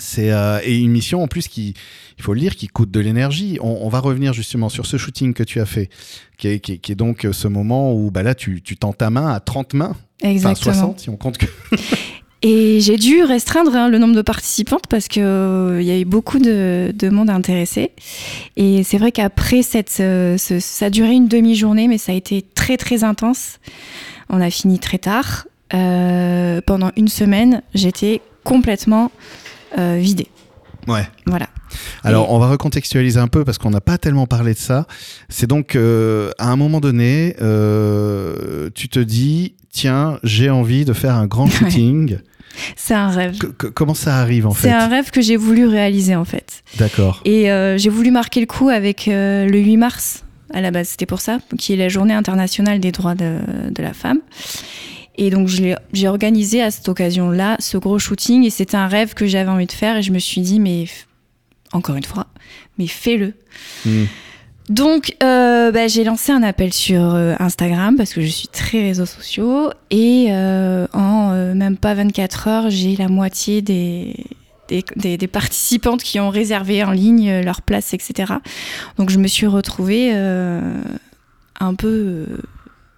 C'est 0.00 0.32
euh, 0.32 0.58
et 0.64 0.78
une 0.78 0.90
mission 0.90 1.22
en 1.22 1.28
plus 1.28 1.46
qui, 1.46 1.74
il 2.18 2.22
faut 2.24 2.34
le 2.34 2.40
dire, 2.40 2.56
qui 2.56 2.66
coûte 2.66 2.90
de 2.90 2.98
l'énergie. 3.00 3.58
On, 3.60 3.78
on 3.82 3.88
va 3.88 4.00
revenir 4.00 4.32
justement 4.32 4.68
sur 4.68 4.86
ce 4.86 4.96
shooting 4.96 5.34
que 5.34 5.42
tu 5.44 5.60
as 5.60 5.66
fait, 5.66 5.90
qui 6.38 6.48
est, 6.48 6.58
qui 6.60 6.72
est- 6.72 6.78
qui 6.78 6.92
est 6.92 6.96
donc 6.96 7.26
ce 7.30 7.48
moment 7.48 7.92
où 7.94 8.10
bah 8.10 8.22
là 8.22 8.34
tu, 8.34 8.62
tu 8.62 8.76
tends 8.76 8.92
ta 8.92 9.10
main 9.10 9.28
à 9.32 9.40
30 9.40 9.74
mains, 9.74 9.94
enfin 10.22 10.30
Exactement. 10.30 10.74
60 10.74 11.00
si 11.00 11.10
on 11.10 11.16
compte 11.16 11.38
que. 11.38 11.46
Et 12.42 12.80
j'ai 12.80 12.96
dû 12.96 13.22
restreindre 13.22 13.76
hein, 13.76 13.90
le 13.90 13.98
nombre 13.98 14.14
de 14.14 14.22
participantes 14.22 14.86
parce 14.88 15.08
qu'il 15.08 15.20
il 15.22 15.82
y 15.82 15.90
a 15.90 15.98
eu 15.98 16.06
beaucoup 16.06 16.38
de, 16.38 16.90
de 16.98 17.08
monde 17.10 17.28
intéressé. 17.28 17.90
Et 18.56 18.82
c'est 18.82 18.96
vrai 18.96 19.12
qu'après, 19.12 19.60
cette, 19.62 19.90
ce- 19.90 20.36
ce- 20.38 20.58
ça 20.58 20.86
a 20.86 20.90
duré 20.90 21.10
une 21.12 21.28
demi-journée, 21.28 21.86
mais 21.86 21.98
ça 21.98 22.12
a 22.12 22.14
été 22.14 22.40
très 22.40 22.78
très 22.78 23.04
intense. 23.04 23.58
On 24.30 24.40
a 24.40 24.48
fini 24.50 24.78
très 24.78 24.96
tard. 24.96 25.46
Euh, 25.74 26.62
pendant 26.66 26.90
une 26.96 27.08
semaine, 27.08 27.60
j'étais 27.74 28.22
complètement 28.42 29.12
euh, 29.78 29.96
vidée. 30.00 30.28
Ouais. 30.88 31.06
Voilà. 31.26 31.48
Alors, 32.04 32.32
on 32.32 32.38
va 32.38 32.48
recontextualiser 32.48 33.20
un 33.20 33.28
peu 33.28 33.44
parce 33.44 33.58
qu'on 33.58 33.70
n'a 33.70 33.80
pas 33.82 33.98
tellement 33.98 34.26
parlé 34.26 34.54
de 34.54 34.58
ça. 34.58 34.86
C'est 35.28 35.46
donc, 35.46 35.76
euh, 35.76 36.30
à 36.38 36.48
un 36.48 36.56
moment 36.56 36.80
donné, 36.80 37.36
euh, 37.40 38.70
tu 38.74 38.88
te 38.88 38.98
dis, 38.98 39.54
tiens, 39.70 40.18
j'ai 40.24 40.50
envie 40.50 40.84
de 40.84 40.92
faire 40.92 41.14
un 41.14 41.26
grand 41.26 41.44
Ouais. 41.46 41.50
shooting. 41.52 42.18
C'est 42.76 42.94
un 42.94 43.08
rêve. 43.08 43.36
Comment 43.74 43.94
ça 43.94 44.16
arrive 44.16 44.46
en 44.46 44.50
C'est 44.52 44.68
fait 44.68 44.72
un 44.72 44.88
rêve 44.88 45.10
que 45.10 45.20
j'ai 45.20 45.36
voulu 45.36 45.66
réaliser 45.66 46.16
en 46.16 46.24
fait. 46.24 46.64
D'accord. 46.78 47.20
Et 47.24 47.50
euh, 47.52 47.78
j'ai 47.78 47.90
voulu 47.90 48.10
marquer 48.10 48.40
le 48.40 48.46
coup 48.46 48.68
avec 48.70 49.04
le 49.06 49.48
8 49.58 49.76
mars, 49.76 50.24
à 50.52 50.60
la 50.60 50.72
base 50.72 50.88
c'était 50.88 51.06
pour 51.06 51.20
ça, 51.20 51.38
qui 51.58 51.74
est 51.74 51.76
la 51.76 51.88
journée 51.88 52.12
internationale 52.12 52.80
des 52.80 52.90
droits 52.90 53.14
de, 53.14 53.36
de 53.70 53.82
la 53.82 53.92
femme. 53.92 54.18
Et 55.20 55.28
donc 55.30 55.48
j'ai 55.48 56.08
organisé 56.08 56.62
à 56.62 56.70
cette 56.70 56.88
occasion-là 56.88 57.56
ce 57.60 57.76
gros 57.76 57.98
shooting 57.98 58.42
et 58.44 58.50
c'était 58.50 58.76
un 58.76 58.88
rêve 58.88 59.12
que 59.14 59.26
j'avais 59.26 59.50
envie 59.50 59.66
de 59.66 59.72
faire 59.72 59.96
et 59.98 60.02
je 60.02 60.10
me 60.12 60.18
suis 60.18 60.40
dit 60.40 60.58
mais 60.58 60.86
encore 61.72 61.94
une 61.96 62.04
fois, 62.04 62.26
mais 62.78 62.86
fais-le. 62.88 63.34
Hmm. 63.84 64.04
Donc, 64.70 65.16
euh, 65.22 65.72
bah, 65.72 65.88
j'ai 65.88 66.04
lancé 66.04 66.30
un 66.32 66.42
appel 66.44 66.72
sur 66.72 67.02
euh, 67.14 67.34
Instagram 67.40 67.96
parce 67.96 68.12
que 68.14 68.20
je 68.22 68.28
suis 68.28 68.46
très 68.48 68.80
réseaux 68.82 69.04
sociaux 69.06 69.70
et 69.90 70.28
euh, 70.30 70.86
en 70.92 71.32
même 71.54 71.76
pas 71.76 71.94
24 71.94 72.48
heures, 72.48 72.70
j'ai 72.70 72.94
la 72.96 73.08
moitié 73.08 73.62
des, 73.62 74.14
des, 74.68 74.84
des- 74.96 75.16
des 75.16 75.26
participantes 75.26 76.02
qui 76.04 76.20
ont 76.20 76.30
réservé 76.30 76.82
en 76.84 76.92
ligne 76.92 77.40
leur 77.40 77.62
place, 77.62 77.92
etc. 77.94 78.34
Donc, 78.96 79.10
je 79.10 79.18
me 79.18 79.26
suis 79.26 79.48
retrouvée 79.48 80.12
un 80.12 81.74
peu 81.74 82.26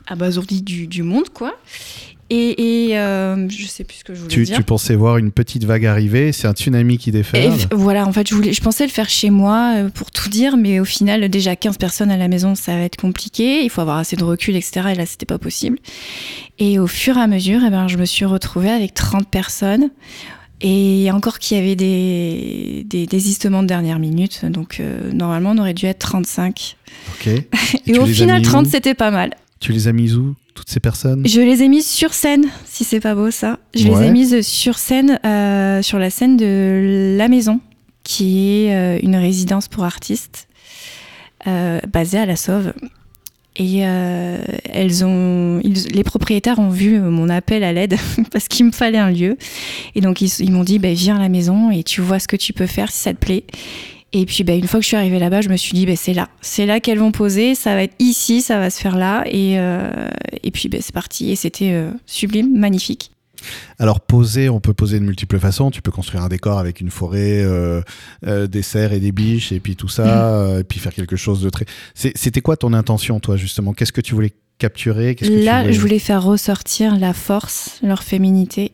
abasourdie 0.06 0.60
du, 0.62 0.86
du 0.86 1.02
monde, 1.02 1.30
quoi. 1.30 1.54
Et, 2.34 2.88
et 2.88 2.98
euh, 2.98 3.46
je 3.50 3.66
sais 3.66 3.84
plus 3.84 3.98
ce 3.98 4.04
que 4.04 4.14
je 4.14 4.20
voulais 4.20 4.32
Tu, 4.32 4.44
dire. 4.44 4.56
tu 4.56 4.62
pensais 4.62 4.94
voir 4.94 5.18
une 5.18 5.30
petite 5.30 5.64
vague 5.64 5.84
arriver, 5.84 6.32
c'est 6.32 6.48
un 6.48 6.52
tsunami 6.54 6.96
qui 6.96 7.10
Et 7.10 7.12
déferle. 7.12 7.52
voilà, 7.72 8.06
en 8.06 8.12
fait, 8.12 8.26
je, 8.26 8.34
voulais, 8.34 8.54
je 8.54 8.60
pensais 8.62 8.86
le 8.86 8.90
faire 8.90 9.10
chez 9.10 9.28
moi 9.28 9.74
euh, 9.76 9.88
pour 9.90 10.10
tout 10.10 10.30
dire, 10.30 10.56
mais 10.56 10.80
au 10.80 10.86
final, 10.86 11.28
déjà 11.28 11.56
15 11.56 11.76
personnes 11.76 12.10
à 12.10 12.16
la 12.16 12.28
maison, 12.28 12.54
ça 12.54 12.72
va 12.72 12.80
être 12.84 12.96
compliqué. 12.96 13.62
Il 13.64 13.68
faut 13.70 13.82
avoir 13.82 13.98
assez 13.98 14.16
de 14.16 14.24
recul, 14.24 14.56
etc. 14.56 14.88
Et 14.92 14.94
là, 14.94 15.04
c'était 15.04 15.26
pas 15.26 15.36
possible. 15.38 15.78
Et 16.58 16.78
au 16.78 16.86
fur 16.86 17.18
et 17.18 17.20
à 17.20 17.26
mesure, 17.26 17.60
eh 17.66 17.70
ben, 17.70 17.86
je 17.86 17.98
me 17.98 18.06
suis 18.06 18.24
retrouvée 18.24 18.70
avec 18.70 18.94
30 18.94 19.28
personnes. 19.28 19.90
Et 20.62 21.10
encore 21.12 21.38
qu'il 21.40 21.58
y 21.58 21.60
avait 21.60 21.74
des, 21.76 22.84
des 22.88 23.06
désistements 23.06 23.62
de 23.62 23.68
dernière 23.68 23.98
minute. 23.98 24.44
Donc, 24.46 24.78
euh, 24.80 25.12
normalement, 25.12 25.50
on 25.50 25.58
aurait 25.58 25.74
dû 25.74 25.86
être 25.86 25.98
35. 25.98 26.76
Ok. 27.14 27.26
Et, 27.26 27.44
tu 27.92 27.98
au 27.98 28.06
final, 28.06 28.38
mis 28.40 28.46
30, 28.46 28.66
où 28.66 28.70
c'était 28.70 28.94
pas 28.94 29.10
mal. 29.10 29.34
Tu 29.60 29.72
les 29.72 29.88
as 29.88 29.92
mises 29.92 30.16
où, 30.16 30.34
toutes 30.54 30.68
ces 30.70 30.80
personnes 30.80 31.26
Je 31.26 31.40
les 31.40 31.62
ai 31.62 31.68
mises 31.68 31.88
sur 31.88 32.12
scène, 32.14 32.46
si 32.66 32.84
c'est 32.84 33.00
pas 33.00 33.14
beau 33.14 33.30
ça. 33.30 33.58
Je 33.74 33.84
les 33.88 33.94
ai 34.06 34.10
mises 34.10 34.40
sur 34.46 34.78
scène, 34.78 35.18
euh, 35.24 35.82
sur 35.82 35.98
la 35.98 36.10
scène 36.10 36.36
de 36.36 37.16
La 37.18 37.28
Maison, 37.28 37.60
qui 38.04 38.50
est 38.66 38.74
euh, 38.74 38.98
une 39.02 39.16
résidence 39.16 39.68
pour 39.68 39.84
artistes 39.84 40.48
euh, 41.46 41.80
basée 41.92 42.18
à 42.18 42.26
la 42.26 42.36
Sauve. 42.36 42.72
Et 43.56 43.80
elles 43.80 45.04
ont, 45.04 45.60
ils- 45.62 45.88
les 45.94 46.04
propriétaires 46.04 46.58
ont 46.58 46.70
vu 46.70 46.98
mon 46.98 47.28
appel 47.28 47.62
à 47.64 47.72
l'aide 47.74 47.96
parce 48.32 48.48
qu'il 48.48 48.64
me 48.64 48.72
fallait 48.72 48.96
un 48.98 49.10
lieu. 49.10 49.36
Et 49.94 50.00
donc 50.00 50.22
ils, 50.22 50.30
ils 50.40 50.50
m'ont 50.50 50.64
dit, 50.64 50.78
bah, 50.78 50.92
viens 50.94 51.16
à 51.16 51.18
la 51.18 51.28
maison 51.28 51.70
et 51.70 51.82
tu 51.82 52.00
vois 52.00 52.18
ce 52.18 52.28
que 52.28 52.36
tu 52.36 52.54
peux 52.54 52.66
faire 52.66 52.90
si 52.90 53.00
ça 53.00 53.12
te 53.12 53.18
plaît. 53.18 53.44
Et 54.14 54.26
puis 54.26 54.44
bah, 54.44 54.52
une 54.54 54.66
fois 54.66 54.78
que 54.80 54.84
je 54.84 54.88
suis 54.88 54.96
arrivée 54.96 55.18
là-bas, 55.18 55.40
je 55.40 55.48
me 55.48 55.56
suis 55.56 55.72
dit, 55.72 55.86
bah, 55.86 55.96
c'est 55.96 56.12
là, 56.12 56.28
c'est 56.42 56.66
là 56.66 56.80
qu'elles 56.80 56.98
vont 56.98 57.12
poser, 57.12 57.54
ça 57.54 57.74
va 57.74 57.82
être 57.82 57.94
ici, 57.98 58.42
ça 58.42 58.58
va 58.58 58.68
se 58.70 58.78
faire 58.80 58.96
là. 58.96 59.24
Et, 59.26 59.58
euh, 59.58 60.08
et 60.42 60.50
puis 60.50 60.68
bah, 60.68 60.78
c'est 60.80 60.92
parti. 60.94 61.30
Et 61.30 61.36
c'était 61.36 61.72
euh, 61.72 61.90
sublime, 62.06 62.56
magnifique. 62.58 63.10
Alors 63.80 64.00
poser, 64.00 64.48
on 64.48 64.60
peut 64.60 64.74
poser 64.74 65.00
de 65.00 65.04
multiples 65.04 65.38
façons. 65.40 65.70
Tu 65.72 65.82
peux 65.82 65.90
construire 65.90 66.22
un 66.22 66.28
décor 66.28 66.58
avec 66.58 66.80
une 66.80 66.90
forêt, 66.90 67.42
euh, 67.42 67.80
euh, 68.26 68.46
des 68.46 68.62
cerfs 68.62 68.92
et 68.92 69.00
des 69.00 69.10
biches, 69.12 69.50
et 69.50 69.58
puis 69.58 69.74
tout 69.76 69.88
ça, 69.88 70.28
euh, 70.34 70.60
et 70.60 70.64
puis 70.64 70.78
faire 70.78 70.94
quelque 70.94 71.16
chose 71.16 71.42
de 71.42 71.50
très. 71.50 71.64
C'était 71.94 72.40
quoi 72.40 72.56
ton 72.56 72.72
intention, 72.72 73.18
toi, 73.18 73.36
justement? 73.36 73.72
Qu'est-ce 73.72 73.90
que 73.92 74.00
tu 74.00 74.14
voulais 74.14 74.32
capturer? 74.58 75.16
Tu 75.16 75.24
Là, 75.42 75.62
voulais- 75.62 75.72
je 75.72 75.80
voulais 75.80 75.98
faire 75.98 76.22
ressortir 76.22 76.96
la 76.98 77.12
force, 77.14 77.80
leur 77.82 78.04
féminité. 78.04 78.72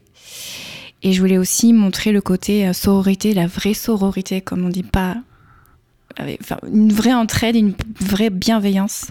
Et 1.02 1.12
je 1.12 1.20
voulais 1.20 1.38
aussi 1.38 1.72
montrer 1.72 2.10
le 2.12 2.20
côté 2.20 2.66
euh, 2.66 2.72
sororité, 2.72 3.34
la 3.34 3.46
vraie 3.46 3.74
sororité, 3.74 4.40
comme 4.40 4.64
on 4.64 4.68
dit 4.68 4.82
pas. 4.82 5.16
avec- 6.16 6.40
Enfin, 6.40 6.58
une 6.72 6.92
vraie 6.92 7.14
entraide, 7.14 7.54
une 7.56 7.74
vraie 8.00 8.30
bienveillance 8.30 9.06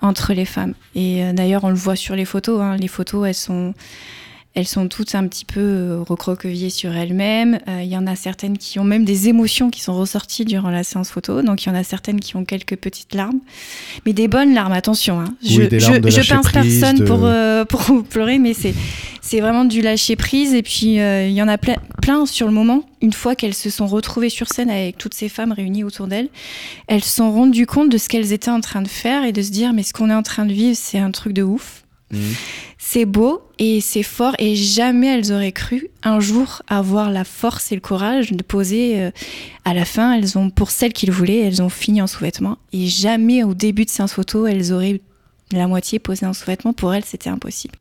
entre 0.00 0.32
les 0.32 0.44
femmes. 0.46 0.74
Et 0.94 1.22
euh, 1.24 1.32
d'ailleurs, 1.32 1.64
on 1.64 1.68
le 1.70 1.74
voit 1.74 1.96
sur 1.96 2.14
les 2.16 2.24
photos. 2.24 2.60
hein. 2.62 2.76
Les 2.76 2.88
photos, 2.88 3.26
elles 3.28 3.34
sont, 3.34 3.74
elles 4.58 4.66
sont 4.66 4.88
toutes 4.88 5.14
un 5.14 5.26
petit 5.28 5.44
peu 5.44 5.60
euh, 5.60 6.02
recroquevillées 6.06 6.70
sur 6.70 6.92
elles-mêmes. 6.96 7.60
Euh, 7.68 7.80
Il 7.82 7.88
y 7.88 7.96
en 7.96 8.08
a 8.08 8.16
certaines 8.16 8.58
qui 8.58 8.80
ont 8.80 8.84
même 8.84 9.04
des 9.04 9.28
émotions 9.28 9.70
qui 9.70 9.80
sont 9.80 9.94
ressorties 9.96 10.44
durant 10.44 10.70
la 10.70 10.82
séance 10.82 11.10
photo. 11.10 11.42
Donc, 11.42 11.64
il 11.64 11.68
y 11.68 11.70
en 11.72 11.76
a 11.76 11.84
certaines 11.84 12.18
qui 12.18 12.34
ont 12.34 12.44
quelques 12.44 12.76
petites 12.76 13.14
larmes. 13.14 13.38
Mais 14.04 14.12
des 14.12 14.26
bonnes 14.26 14.54
larmes, 14.54 14.72
attention. 14.72 15.20
hein. 15.20 15.26
Oui, 15.44 15.48
Je, 15.50 15.62
des 15.62 15.78
larmes 15.78 15.94
je, 15.94 16.00
de 16.00 16.10
je 16.10 16.28
pince 16.34 16.46
prise, 16.48 16.80
personne 16.80 16.98
de- 16.98 17.04
pour, 17.04 17.20
euh, 17.22 17.64
pour 17.64 18.02
pleurer, 18.02 18.38
mais 18.40 18.52
c'est, 18.52 18.74
c'est 19.22 19.40
vraiment 19.40 19.64
du 19.64 19.80
lâcher 19.80 20.16
prise. 20.16 20.52
Et 20.54 20.62
puis, 20.64 20.98
euh, 20.98 21.28
il 21.28 21.34
y 21.34 21.42
en 21.42 21.46
a 21.48 21.56
plein, 21.56 21.76
plein 22.02 22.26
sur 22.26 22.48
le 22.48 22.52
moment. 22.52 22.82
Une 23.00 23.12
fois 23.12 23.36
qu'elles 23.36 23.54
se 23.54 23.70
sont 23.70 23.86
retrouvées 23.86 24.28
sur 24.28 24.48
scène 24.48 24.70
avec 24.70 24.98
toutes 24.98 25.14
ces 25.14 25.28
femmes 25.28 25.52
réunies 25.52 25.84
autour 25.84 26.08
d'elles, 26.08 26.30
elles 26.88 27.04
se 27.04 27.14
sont 27.14 27.30
rendues 27.30 27.66
compte 27.66 27.90
de 27.90 27.96
ce 27.98 28.08
qu'elles 28.08 28.32
étaient 28.32 28.50
en 28.50 28.60
train 28.60 28.82
de 28.82 28.88
faire 28.88 29.22
et 29.24 29.30
de 29.30 29.40
se 29.40 29.52
dire, 29.52 29.72
mais 29.72 29.84
ce 29.84 29.92
qu'on 29.92 30.10
est 30.10 30.14
en 30.14 30.24
train 30.24 30.46
de 30.46 30.52
vivre, 30.52 30.76
c'est 30.76 30.98
un 30.98 31.12
truc 31.12 31.32
de 31.32 31.44
ouf. 31.44 31.84
Mhm. 32.10 32.20
C'est 32.78 33.04
beau 33.04 33.42
et 33.58 33.80
c'est 33.82 34.02
fort 34.02 34.34
et 34.38 34.54
jamais 34.56 35.08
elles 35.08 35.30
auraient 35.32 35.52
cru 35.52 35.88
un 36.02 36.20
jour 36.20 36.62
avoir 36.68 37.10
la 37.10 37.24
force 37.24 37.70
et 37.70 37.74
le 37.74 37.80
courage 37.82 38.32
de 38.32 38.42
poser. 38.42 39.00
euh, 39.02 39.10
à 39.66 39.74
la 39.74 39.84
fin, 39.84 40.14
elles 40.14 40.38
ont, 40.38 40.48
pour 40.48 40.70
celles 40.70 40.92
qu'ils 40.94 41.10
voulaient, 41.12 41.40
elles 41.40 41.60
ont 41.60 41.68
fini 41.68 42.00
en 42.00 42.06
sous-vêtements 42.06 42.56
et 42.72 42.86
jamais 42.86 43.42
au 43.44 43.52
début 43.52 43.84
de 43.84 43.90
séance 43.90 44.12
photo, 44.14 44.46
elles 44.46 44.72
auraient 44.72 45.00
la 45.52 45.66
moitié 45.66 45.98
posé 45.98 46.24
en 46.24 46.32
sous-vêtements. 46.32 46.72
Pour 46.72 46.94
elles, 46.94 47.04
c'était 47.04 47.28
impossible. 47.30 47.74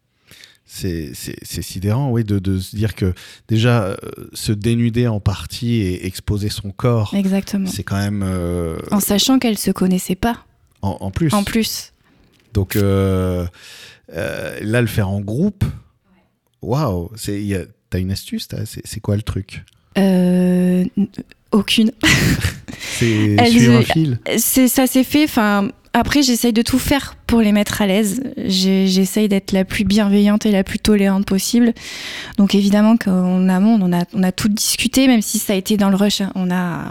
C'est 0.65 1.13
sidérant, 1.61 2.11
oui, 2.11 2.25
de, 2.25 2.39
de 2.39 2.59
se 2.59 2.75
dire 2.75 2.93
que 2.93 3.13
déjà 3.47 3.83
euh, 3.85 3.95
se 4.33 4.51
dénuder 4.51 5.07
en 5.07 5.21
partie 5.21 5.75
et 5.75 6.05
exposer 6.05 6.49
son 6.49 6.71
corps, 6.71 7.13
Exactement. 7.15 7.69
c'est 7.69 7.83
quand 7.83 7.95
même 7.97 8.21
euh, 8.25 8.77
En 8.91 8.99
sachant 8.99 9.39
qu'elles 9.39 9.57
se 9.57 9.71
connaissaient 9.71 10.15
pas, 10.15 10.43
en, 10.81 10.97
en 10.99 11.11
plus. 11.11 11.33
en 11.33 11.43
plus. 11.45 11.93
Donc 12.53 12.75
euh, 12.75 13.45
euh, 14.13 14.59
là, 14.61 14.81
le 14.81 14.87
faire 14.87 15.09
en 15.09 15.21
groupe, 15.21 15.63
waouh, 16.61 17.11
t'as 17.89 17.99
une 17.99 18.11
astuce, 18.11 18.47
c'est 18.83 18.99
quoi 18.99 19.15
le 19.15 19.21
truc? 19.21 19.63
Euh, 19.97 20.85
aucune. 21.51 21.91
C'est 22.99 23.37
suivre 23.49 23.77
un 23.77 23.81
fil. 23.83 24.19
C'est 24.37 24.67
ça 24.67 24.85
s'est 24.87 25.03
fait. 25.03 25.23
Enfin, 25.23 25.69
après, 25.93 26.21
j'essaye 26.21 26.53
de 26.53 26.61
tout 26.61 26.77
faire 26.79 27.15
pour 27.25 27.41
les 27.41 27.51
mettre 27.51 27.81
à 27.81 27.87
l'aise. 27.87 28.21
J'essaye 28.45 29.27
d'être 29.27 29.51
la 29.51 29.65
plus 29.65 29.83
bienveillante 29.83 30.45
et 30.45 30.51
la 30.51 30.63
plus 30.63 30.77
tolérante 30.79 31.25
possible. 31.25 31.73
Donc 32.37 32.53
évidemment 32.53 32.97
qu'en 32.97 33.49
amont, 33.49 33.79
on 33.81 33.93
a, 33.93 34.03
on 34.13 34.23
a 34.23 34.31
tout 34.31 34.49
discuté, 34.49 35.07
même 35.07 35.21
si 35.21 35.39
ça 35.39 35.53
a 35.53 35.55
été 35.55 35.77
dans 35.77 35.89
le 35.89 35.95
rush. 35.95 36.21
hein. 36.21 36.31
On 36.35 36.51
a, 36.51 36.89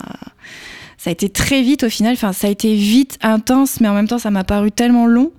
ça 1.06 1.10
a 1.10 1.12
été 1.12 1.28
très 1.28 1.62
vite 1.62 1.84
au 1.84 1.88
final. 1.88 2.14
Enfin, 2.14 2.32
ça 2.32 2.48
a 2.48 2.50
été 2.50 2.74
vite, 2.74 3.16
intense, 3.22 3.80
mais 3.80 3.86
en 3.86 3.94
même 3.94 4.08
temps, 4.08 4.18
ça 4.18 4.32
m'a 4.32 4.42
paru 4.42 4.72
tellement 4.72 5.06
long. 5.06 5.30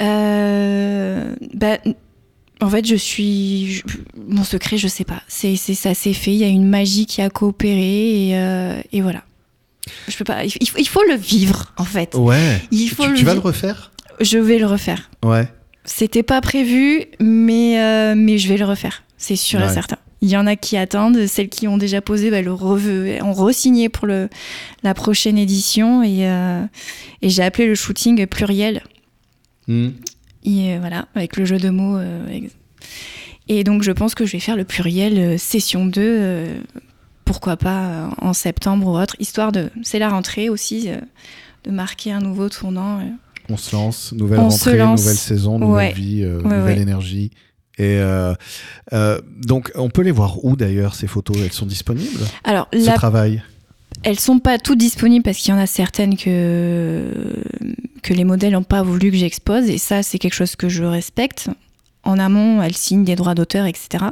Euh, 0.00 1.34
bah, 1.54 1.78
en 2.60 2.68
fait, 2.68 2.84
je 2.84 2.96
suis. 2.96 3.70
je- 3.74 3.82
mon 4.26 4.42
secret, 4.42 4.76
je 4.76 4.88
sais 4.88 5.04
pas. 5.04 5.22
C'est, 5.28 5.54
ça 5.54 5.94
s'est 5.94 6.12
fait. 6.12 6.32
Il 6.32 6.38
y 6.38 6.42
a 6.44 6.48
une 6.48 6.66
magie 6.68 7.06
qui 7.06 7.22
a 7.22 7.30
coopéré 7.30 8.28
et, 8.30 8.36
euh, 8.36 8.80
et 8.92 9.02
voilà. 9.02 9.22
Je 10.08 10.16
peux 10.16 10.24
pas. 10.24 10.44
Il 10.44 10.68
faut, 10.68 10.78
il 10.78 10.88
faut 10.88 11.04
le 11.08 11.14
vivre, 11.14 11.72
en 11.76 11.84
fait. 11.84 12.16
Ouais. 12.16 12.60
Il 12.72 12.88
faut 12.88 13.04
tu, 13.04 13.10
le 13.10 13.16
tu 13.16 13.24
vas 13.24 13.34
le 13.34 13.40
refaire? 13.40 13.92
Je 14.20 14.38
vais 14.38 14.58
le 14.58 14.66
refaire. 14.66 15.10
Ouais. 15.24 15.48
C'était 15.84 16.24
pas 16.24 16.40
prévu, 16.40 17.04
mais, 17.20 17.78
euh, 17.80 18.14
mais 18.16 18.38
je 18.38 18.48
vais 18.48 18.56
le 18.56 18.64
refaire. 18.64 19.04
C'est 19.16 19.36
sûr 19.36 19.60
Ouais. 19.60 19.66
et 19.66 19.72
certain. 19.72 19.98
Il 20.22 20.28
y 20.30 20.36
en 20.36 20.46
a 20.46 20.56
qui 20.56 20.76
attendent. 20.76 21.26
Celles 21.26 21.48
qui 21.48 21.68
ont 21.68 21.76
déjà 21.76 22.00
posé, 22.00 22.30
bah, 22.30 22.40
le 22.42 22.52
reveu, 22.52 23.18
ont 23.22 23.32
re-signé 23.32 23.88
pour 23.88 24.06
le, 24.06 24.28
la 24.82 24.94
prochaine 24.94 25.36
édition. 25.38 26.02
Et, 26.02 26.26
euh, 26.28 26.62
et 27.22 27.28
j'ai 27.28 27.42
appelé 27.42 27.66
le 27.66 27.74
shooting 27.74 28.26
pluriel. 28.26 28.82
Hmm. 29.68 29.88
Et 30.44 30.72
euh, 30.74 30.78
voilà, 30.80 31.06
avec 31.14 31.36
le 31.36 31.44
jeu 31.44 31.58
de 31.58 31.68
mots. 31.70 31.96
euh, 31.98 32.24
et 33.48 33.62
donc, 33.62 33.82
je 33.82 33.92
pense 33.92 34.14
que 34.14 34.26
je 34.26 34.32
vais 34.32 34.40
faire 34.40 34.56
le 34.56 34.64
pluriel 34.64 35.38
session 35.38 35.86
2, 35.86 36.00
euh, 36.02 36.56
pourquoi 37.24 37.56
pas 37.56 38.10
en 38.20 38.32
septembre 38.32 38.88
ou 38.88 38.98
autre, 38.98 39.14
histoire 39.20 39.52
de. 39.52 39.70
C'est 39.82 39.98
la 40.00 40.08
rentrée 40.08 40.48
aussi, 40.48 40.88
de 41.64 41.70
marquer 41.70 42.10
un 42.12 42.20
nouveau 42.20 42.48
tournant. 42.48 43.00
On 43.48 43.56
se 43.56 43.76
lance, 43.76 44.12
nouvelle 44.12 44.40
On 44.40 44.48
rentrée, 44.48 44.78
lance. 44.78 45.00
nouvelle 45.02 45.16
saison, 45.16 45.58
nouvelle 45.60 45.88
Ouais. 45.88 45.92
vie, 45.92 46.22
euh, 46.24 46.38
Ouais, 46.42 46.56
nouvelle 46.58 46.76
ouais. 46.76 46.82
énergie 46.82 47.30
Et 47.78 47.98
euh, 47.98 48.34
euh, 48.92 49.20
donc, 49.38 49.70
on 49.74 49.90
peut 49.90 50.02
les 50.02 50.10
voir 50.10 50.44
où 50.44 50.56
d'ailleurs 50.56 50.94
ces 50.94 51.06
photos? 51.06 51.36
Elles 51.44 51.52
sont 51.52 51.66
disponibles? 51.66 52.20
Alors, 52.44 52.68
Ce 52.72 52.86
la 52.86 52.94
travail? 52.94 53.42
Elles 54.02 54.18
sont 54.20 54.38
pas 54.38 54.58
toutes 54.58 54.78
disponibles 54.78 55.22
parce 55.22 55.38
qu'il 55.38 55.52
y 55.52 55.56
en 55.56 55.60
a 55.60 55.66
certaines 55.66 56.16
que, 56.16 57.10
que 58.02 58.12
les 58.14 58.24
modèles 58.24 58.52
n'ont 58.52 58.62
pas 58.62 58.82
voulu 58.82 59.10
que 59.10 59.16
j'expose 59.16 59.68
et 59.70 59.78
ça 59.78 60.02
c'est 60.02 60.18
quelque 60.18 60.34
chose 60.34 60.54
que 60.56 60.68
je 60.68 60.84
respecte. 60.84 61.48
En 62.04 62.18
amont, 62.18 62.62
elles 62.62 62.76
signent 62.76 63.04
des 63.04 63.16
droits 63.16 63.34
d'auteur, 63.34 63.66
etc. 63.66 64.04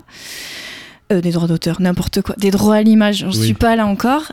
Euh, 1.13 1.21
des 1.21 1.31
droits 1.33 1.47
d'auteur, 1.49 1.81
n'importe 1.81 2.23
quoi. 2.23 2.35
Des 2.39 2.51
droits 2.51 2.77
à 2.77 2.83
l'image, 2.83 3.19
j'en 3.19 3.29
Oui. 3.31 3.45
suis 3.45 3.55
pas 3.55 3.77
là 3.77 3.87
encore. 3.87 4.33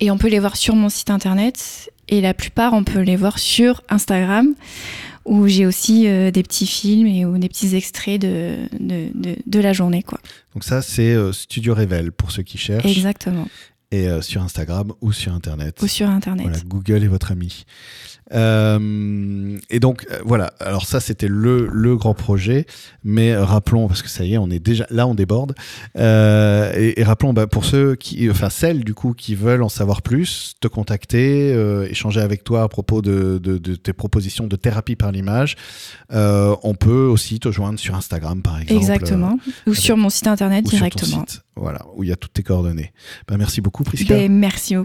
Et 0.00 0.10
on 0.10 0.18
peut 0.18 0.28
les 0.28 0.38
voir 0.38 0.56
sur 0.56 0.74
mon 0.74 0.88
site 0.88 1.10
internet 1.10 1.90
et 2.08 2.20
la 2.20 2.34
plupart 2.34 2.72
on 2.74 2.84
peut 2.84 3.00
les 3.00 3.16
voir 3.16 3.38
sur 3.38 3.82
Instagram 3.88 4.54
où 5.26 5.46
j'ai 5.48 5.66
aussi 5.66 6.06
euh, 6.06 6.30
des 6.30 6.42
petits 6.42 6.66
films 6.66 7.06
et 7.06 7.24
ou 7.26 7.36
des 7.36 7.48
petits 7.48 7.74
extraits 7.74 8.20
de, 8.20 8.68
de, 8.78 9.10
de, 9.14 9.36
de 9.44 9.60
la 9.60 9.72
journée. 9.72 10.02
Quoi. 10.02 10.20
Donc 10.54 10.64
ça, 10.64 10.82
c'est 10.82 11.12
euh, 11.14 11.32
Studio 11.32 11.74
Revel 11.74 12.12
pour 12.12 12.30
ceux 12.30 12.42
qui 12.42 12.58
cherchent. 12.58 12.86
Exactement. 12.86 13.46
Et 13.90 14.08
euh, 14.08 14.22
sur 14.22 14.42
Instagram 14.42 14.92
ou 15.00 15.12
sur 15.12 15.32
Internet. 15.32 15.80
Ou 15.82 15.86
sur 15.86 16.08
Internet. 16.08 16.46
Voilà, 16.46 16.62
Google 16.66 17.04
est 17.04 17.08
votre 17.08 17.32
ami. 17.32 17.64
Euh, 18.32 19.58
et 19.70 19.80
donc 19.80 20.06
euh, 20.10 20.18
voilà, 20.24 20.52
alors 20.60 20.84
ça 20.86 21.00
c'était 21.00 21.28
le, 21.28 21.68
le 21.72 21.96
grand 21.96 22.14
projet, 22.14 22.66
mais 23.04 23.36
rappelons, 23.36 23.88
parce 23.88 24.02
que 24.02 24.08
ça 24.08 24.24
y 24.24 24.34
est, 24.34 24.38
on 24.38 24.50
est 24.50 24.58
déjà 24.58 24.86
là, 24.90 25.06
on 25.06 25.14
déborde, 25.14 25.54
euh, 25.96 26.72
et, 26.76 27.00
et 27.00 27.04
rappelons 27.04 27.32
bah, 27.32 27.46
pour 27.46 27.64
ceux 27.64 27.94
qui, 27.94 28.28
enfin 28.30 28.50
celles 28.50 28.84
du 28.84 28.94
coup 28.94 29.12
qui 29.14 29.34
veulent 29.34 29.62
en 29.62 29.68
savoir 29.68 30.02
plus, 30.02 30.54
te 30.60 30.68
contacter, 30.68 31.52
euh, 31.54 31.86
échanger 31.88 32.20
avec 32.20 32.44
toi 32.44 32.62
à 32.62 32.68
propos 32.68 33.02
de, 33.02 33.38
de, 33.42 33.58
de 33.58 33.74
tes 33.74 33.92
propositions 33.92 34.46
de 34.46 34.56
thérapie 34.56 34.96
par 34.96 35.12
l'image, 35.12 35.56
on 36.10 36.74
peut 36.78 37.06
aussi 37.06 37.40
te 37.40 37.50
joindre 37.50 37.78
sur 37.78 37.94
Instagram 37.94 38.42
par 38.42 38.60
exemple. 38.60 38.80
Exactement. 38.80 39.38
Ou 39.66 39.70
avec- 39.70 39.80
sur 39.80 39.96
mon 39.96 40.10
site 40.10 40.26
internet 40.26 40.64
directement. 40.64 41.24
site, 41.26 41.42
voilà, 41.56 41.80
où 41.96 42.02
il 42.04 42.08
y 42.08 42.12
a 42.12 42.16
toutes 42.16 42.32
tes 42.32 42.42
coordonnées. 42.42 42.92
Bah, 43.28 43.36
merci 43.38 43.60
beaucoup 43.60 43.82
Prisca. 43.84 44.14
Ben, 44.14 44.30
merci 44.32 44.74
beaucoup. 44.74 44.84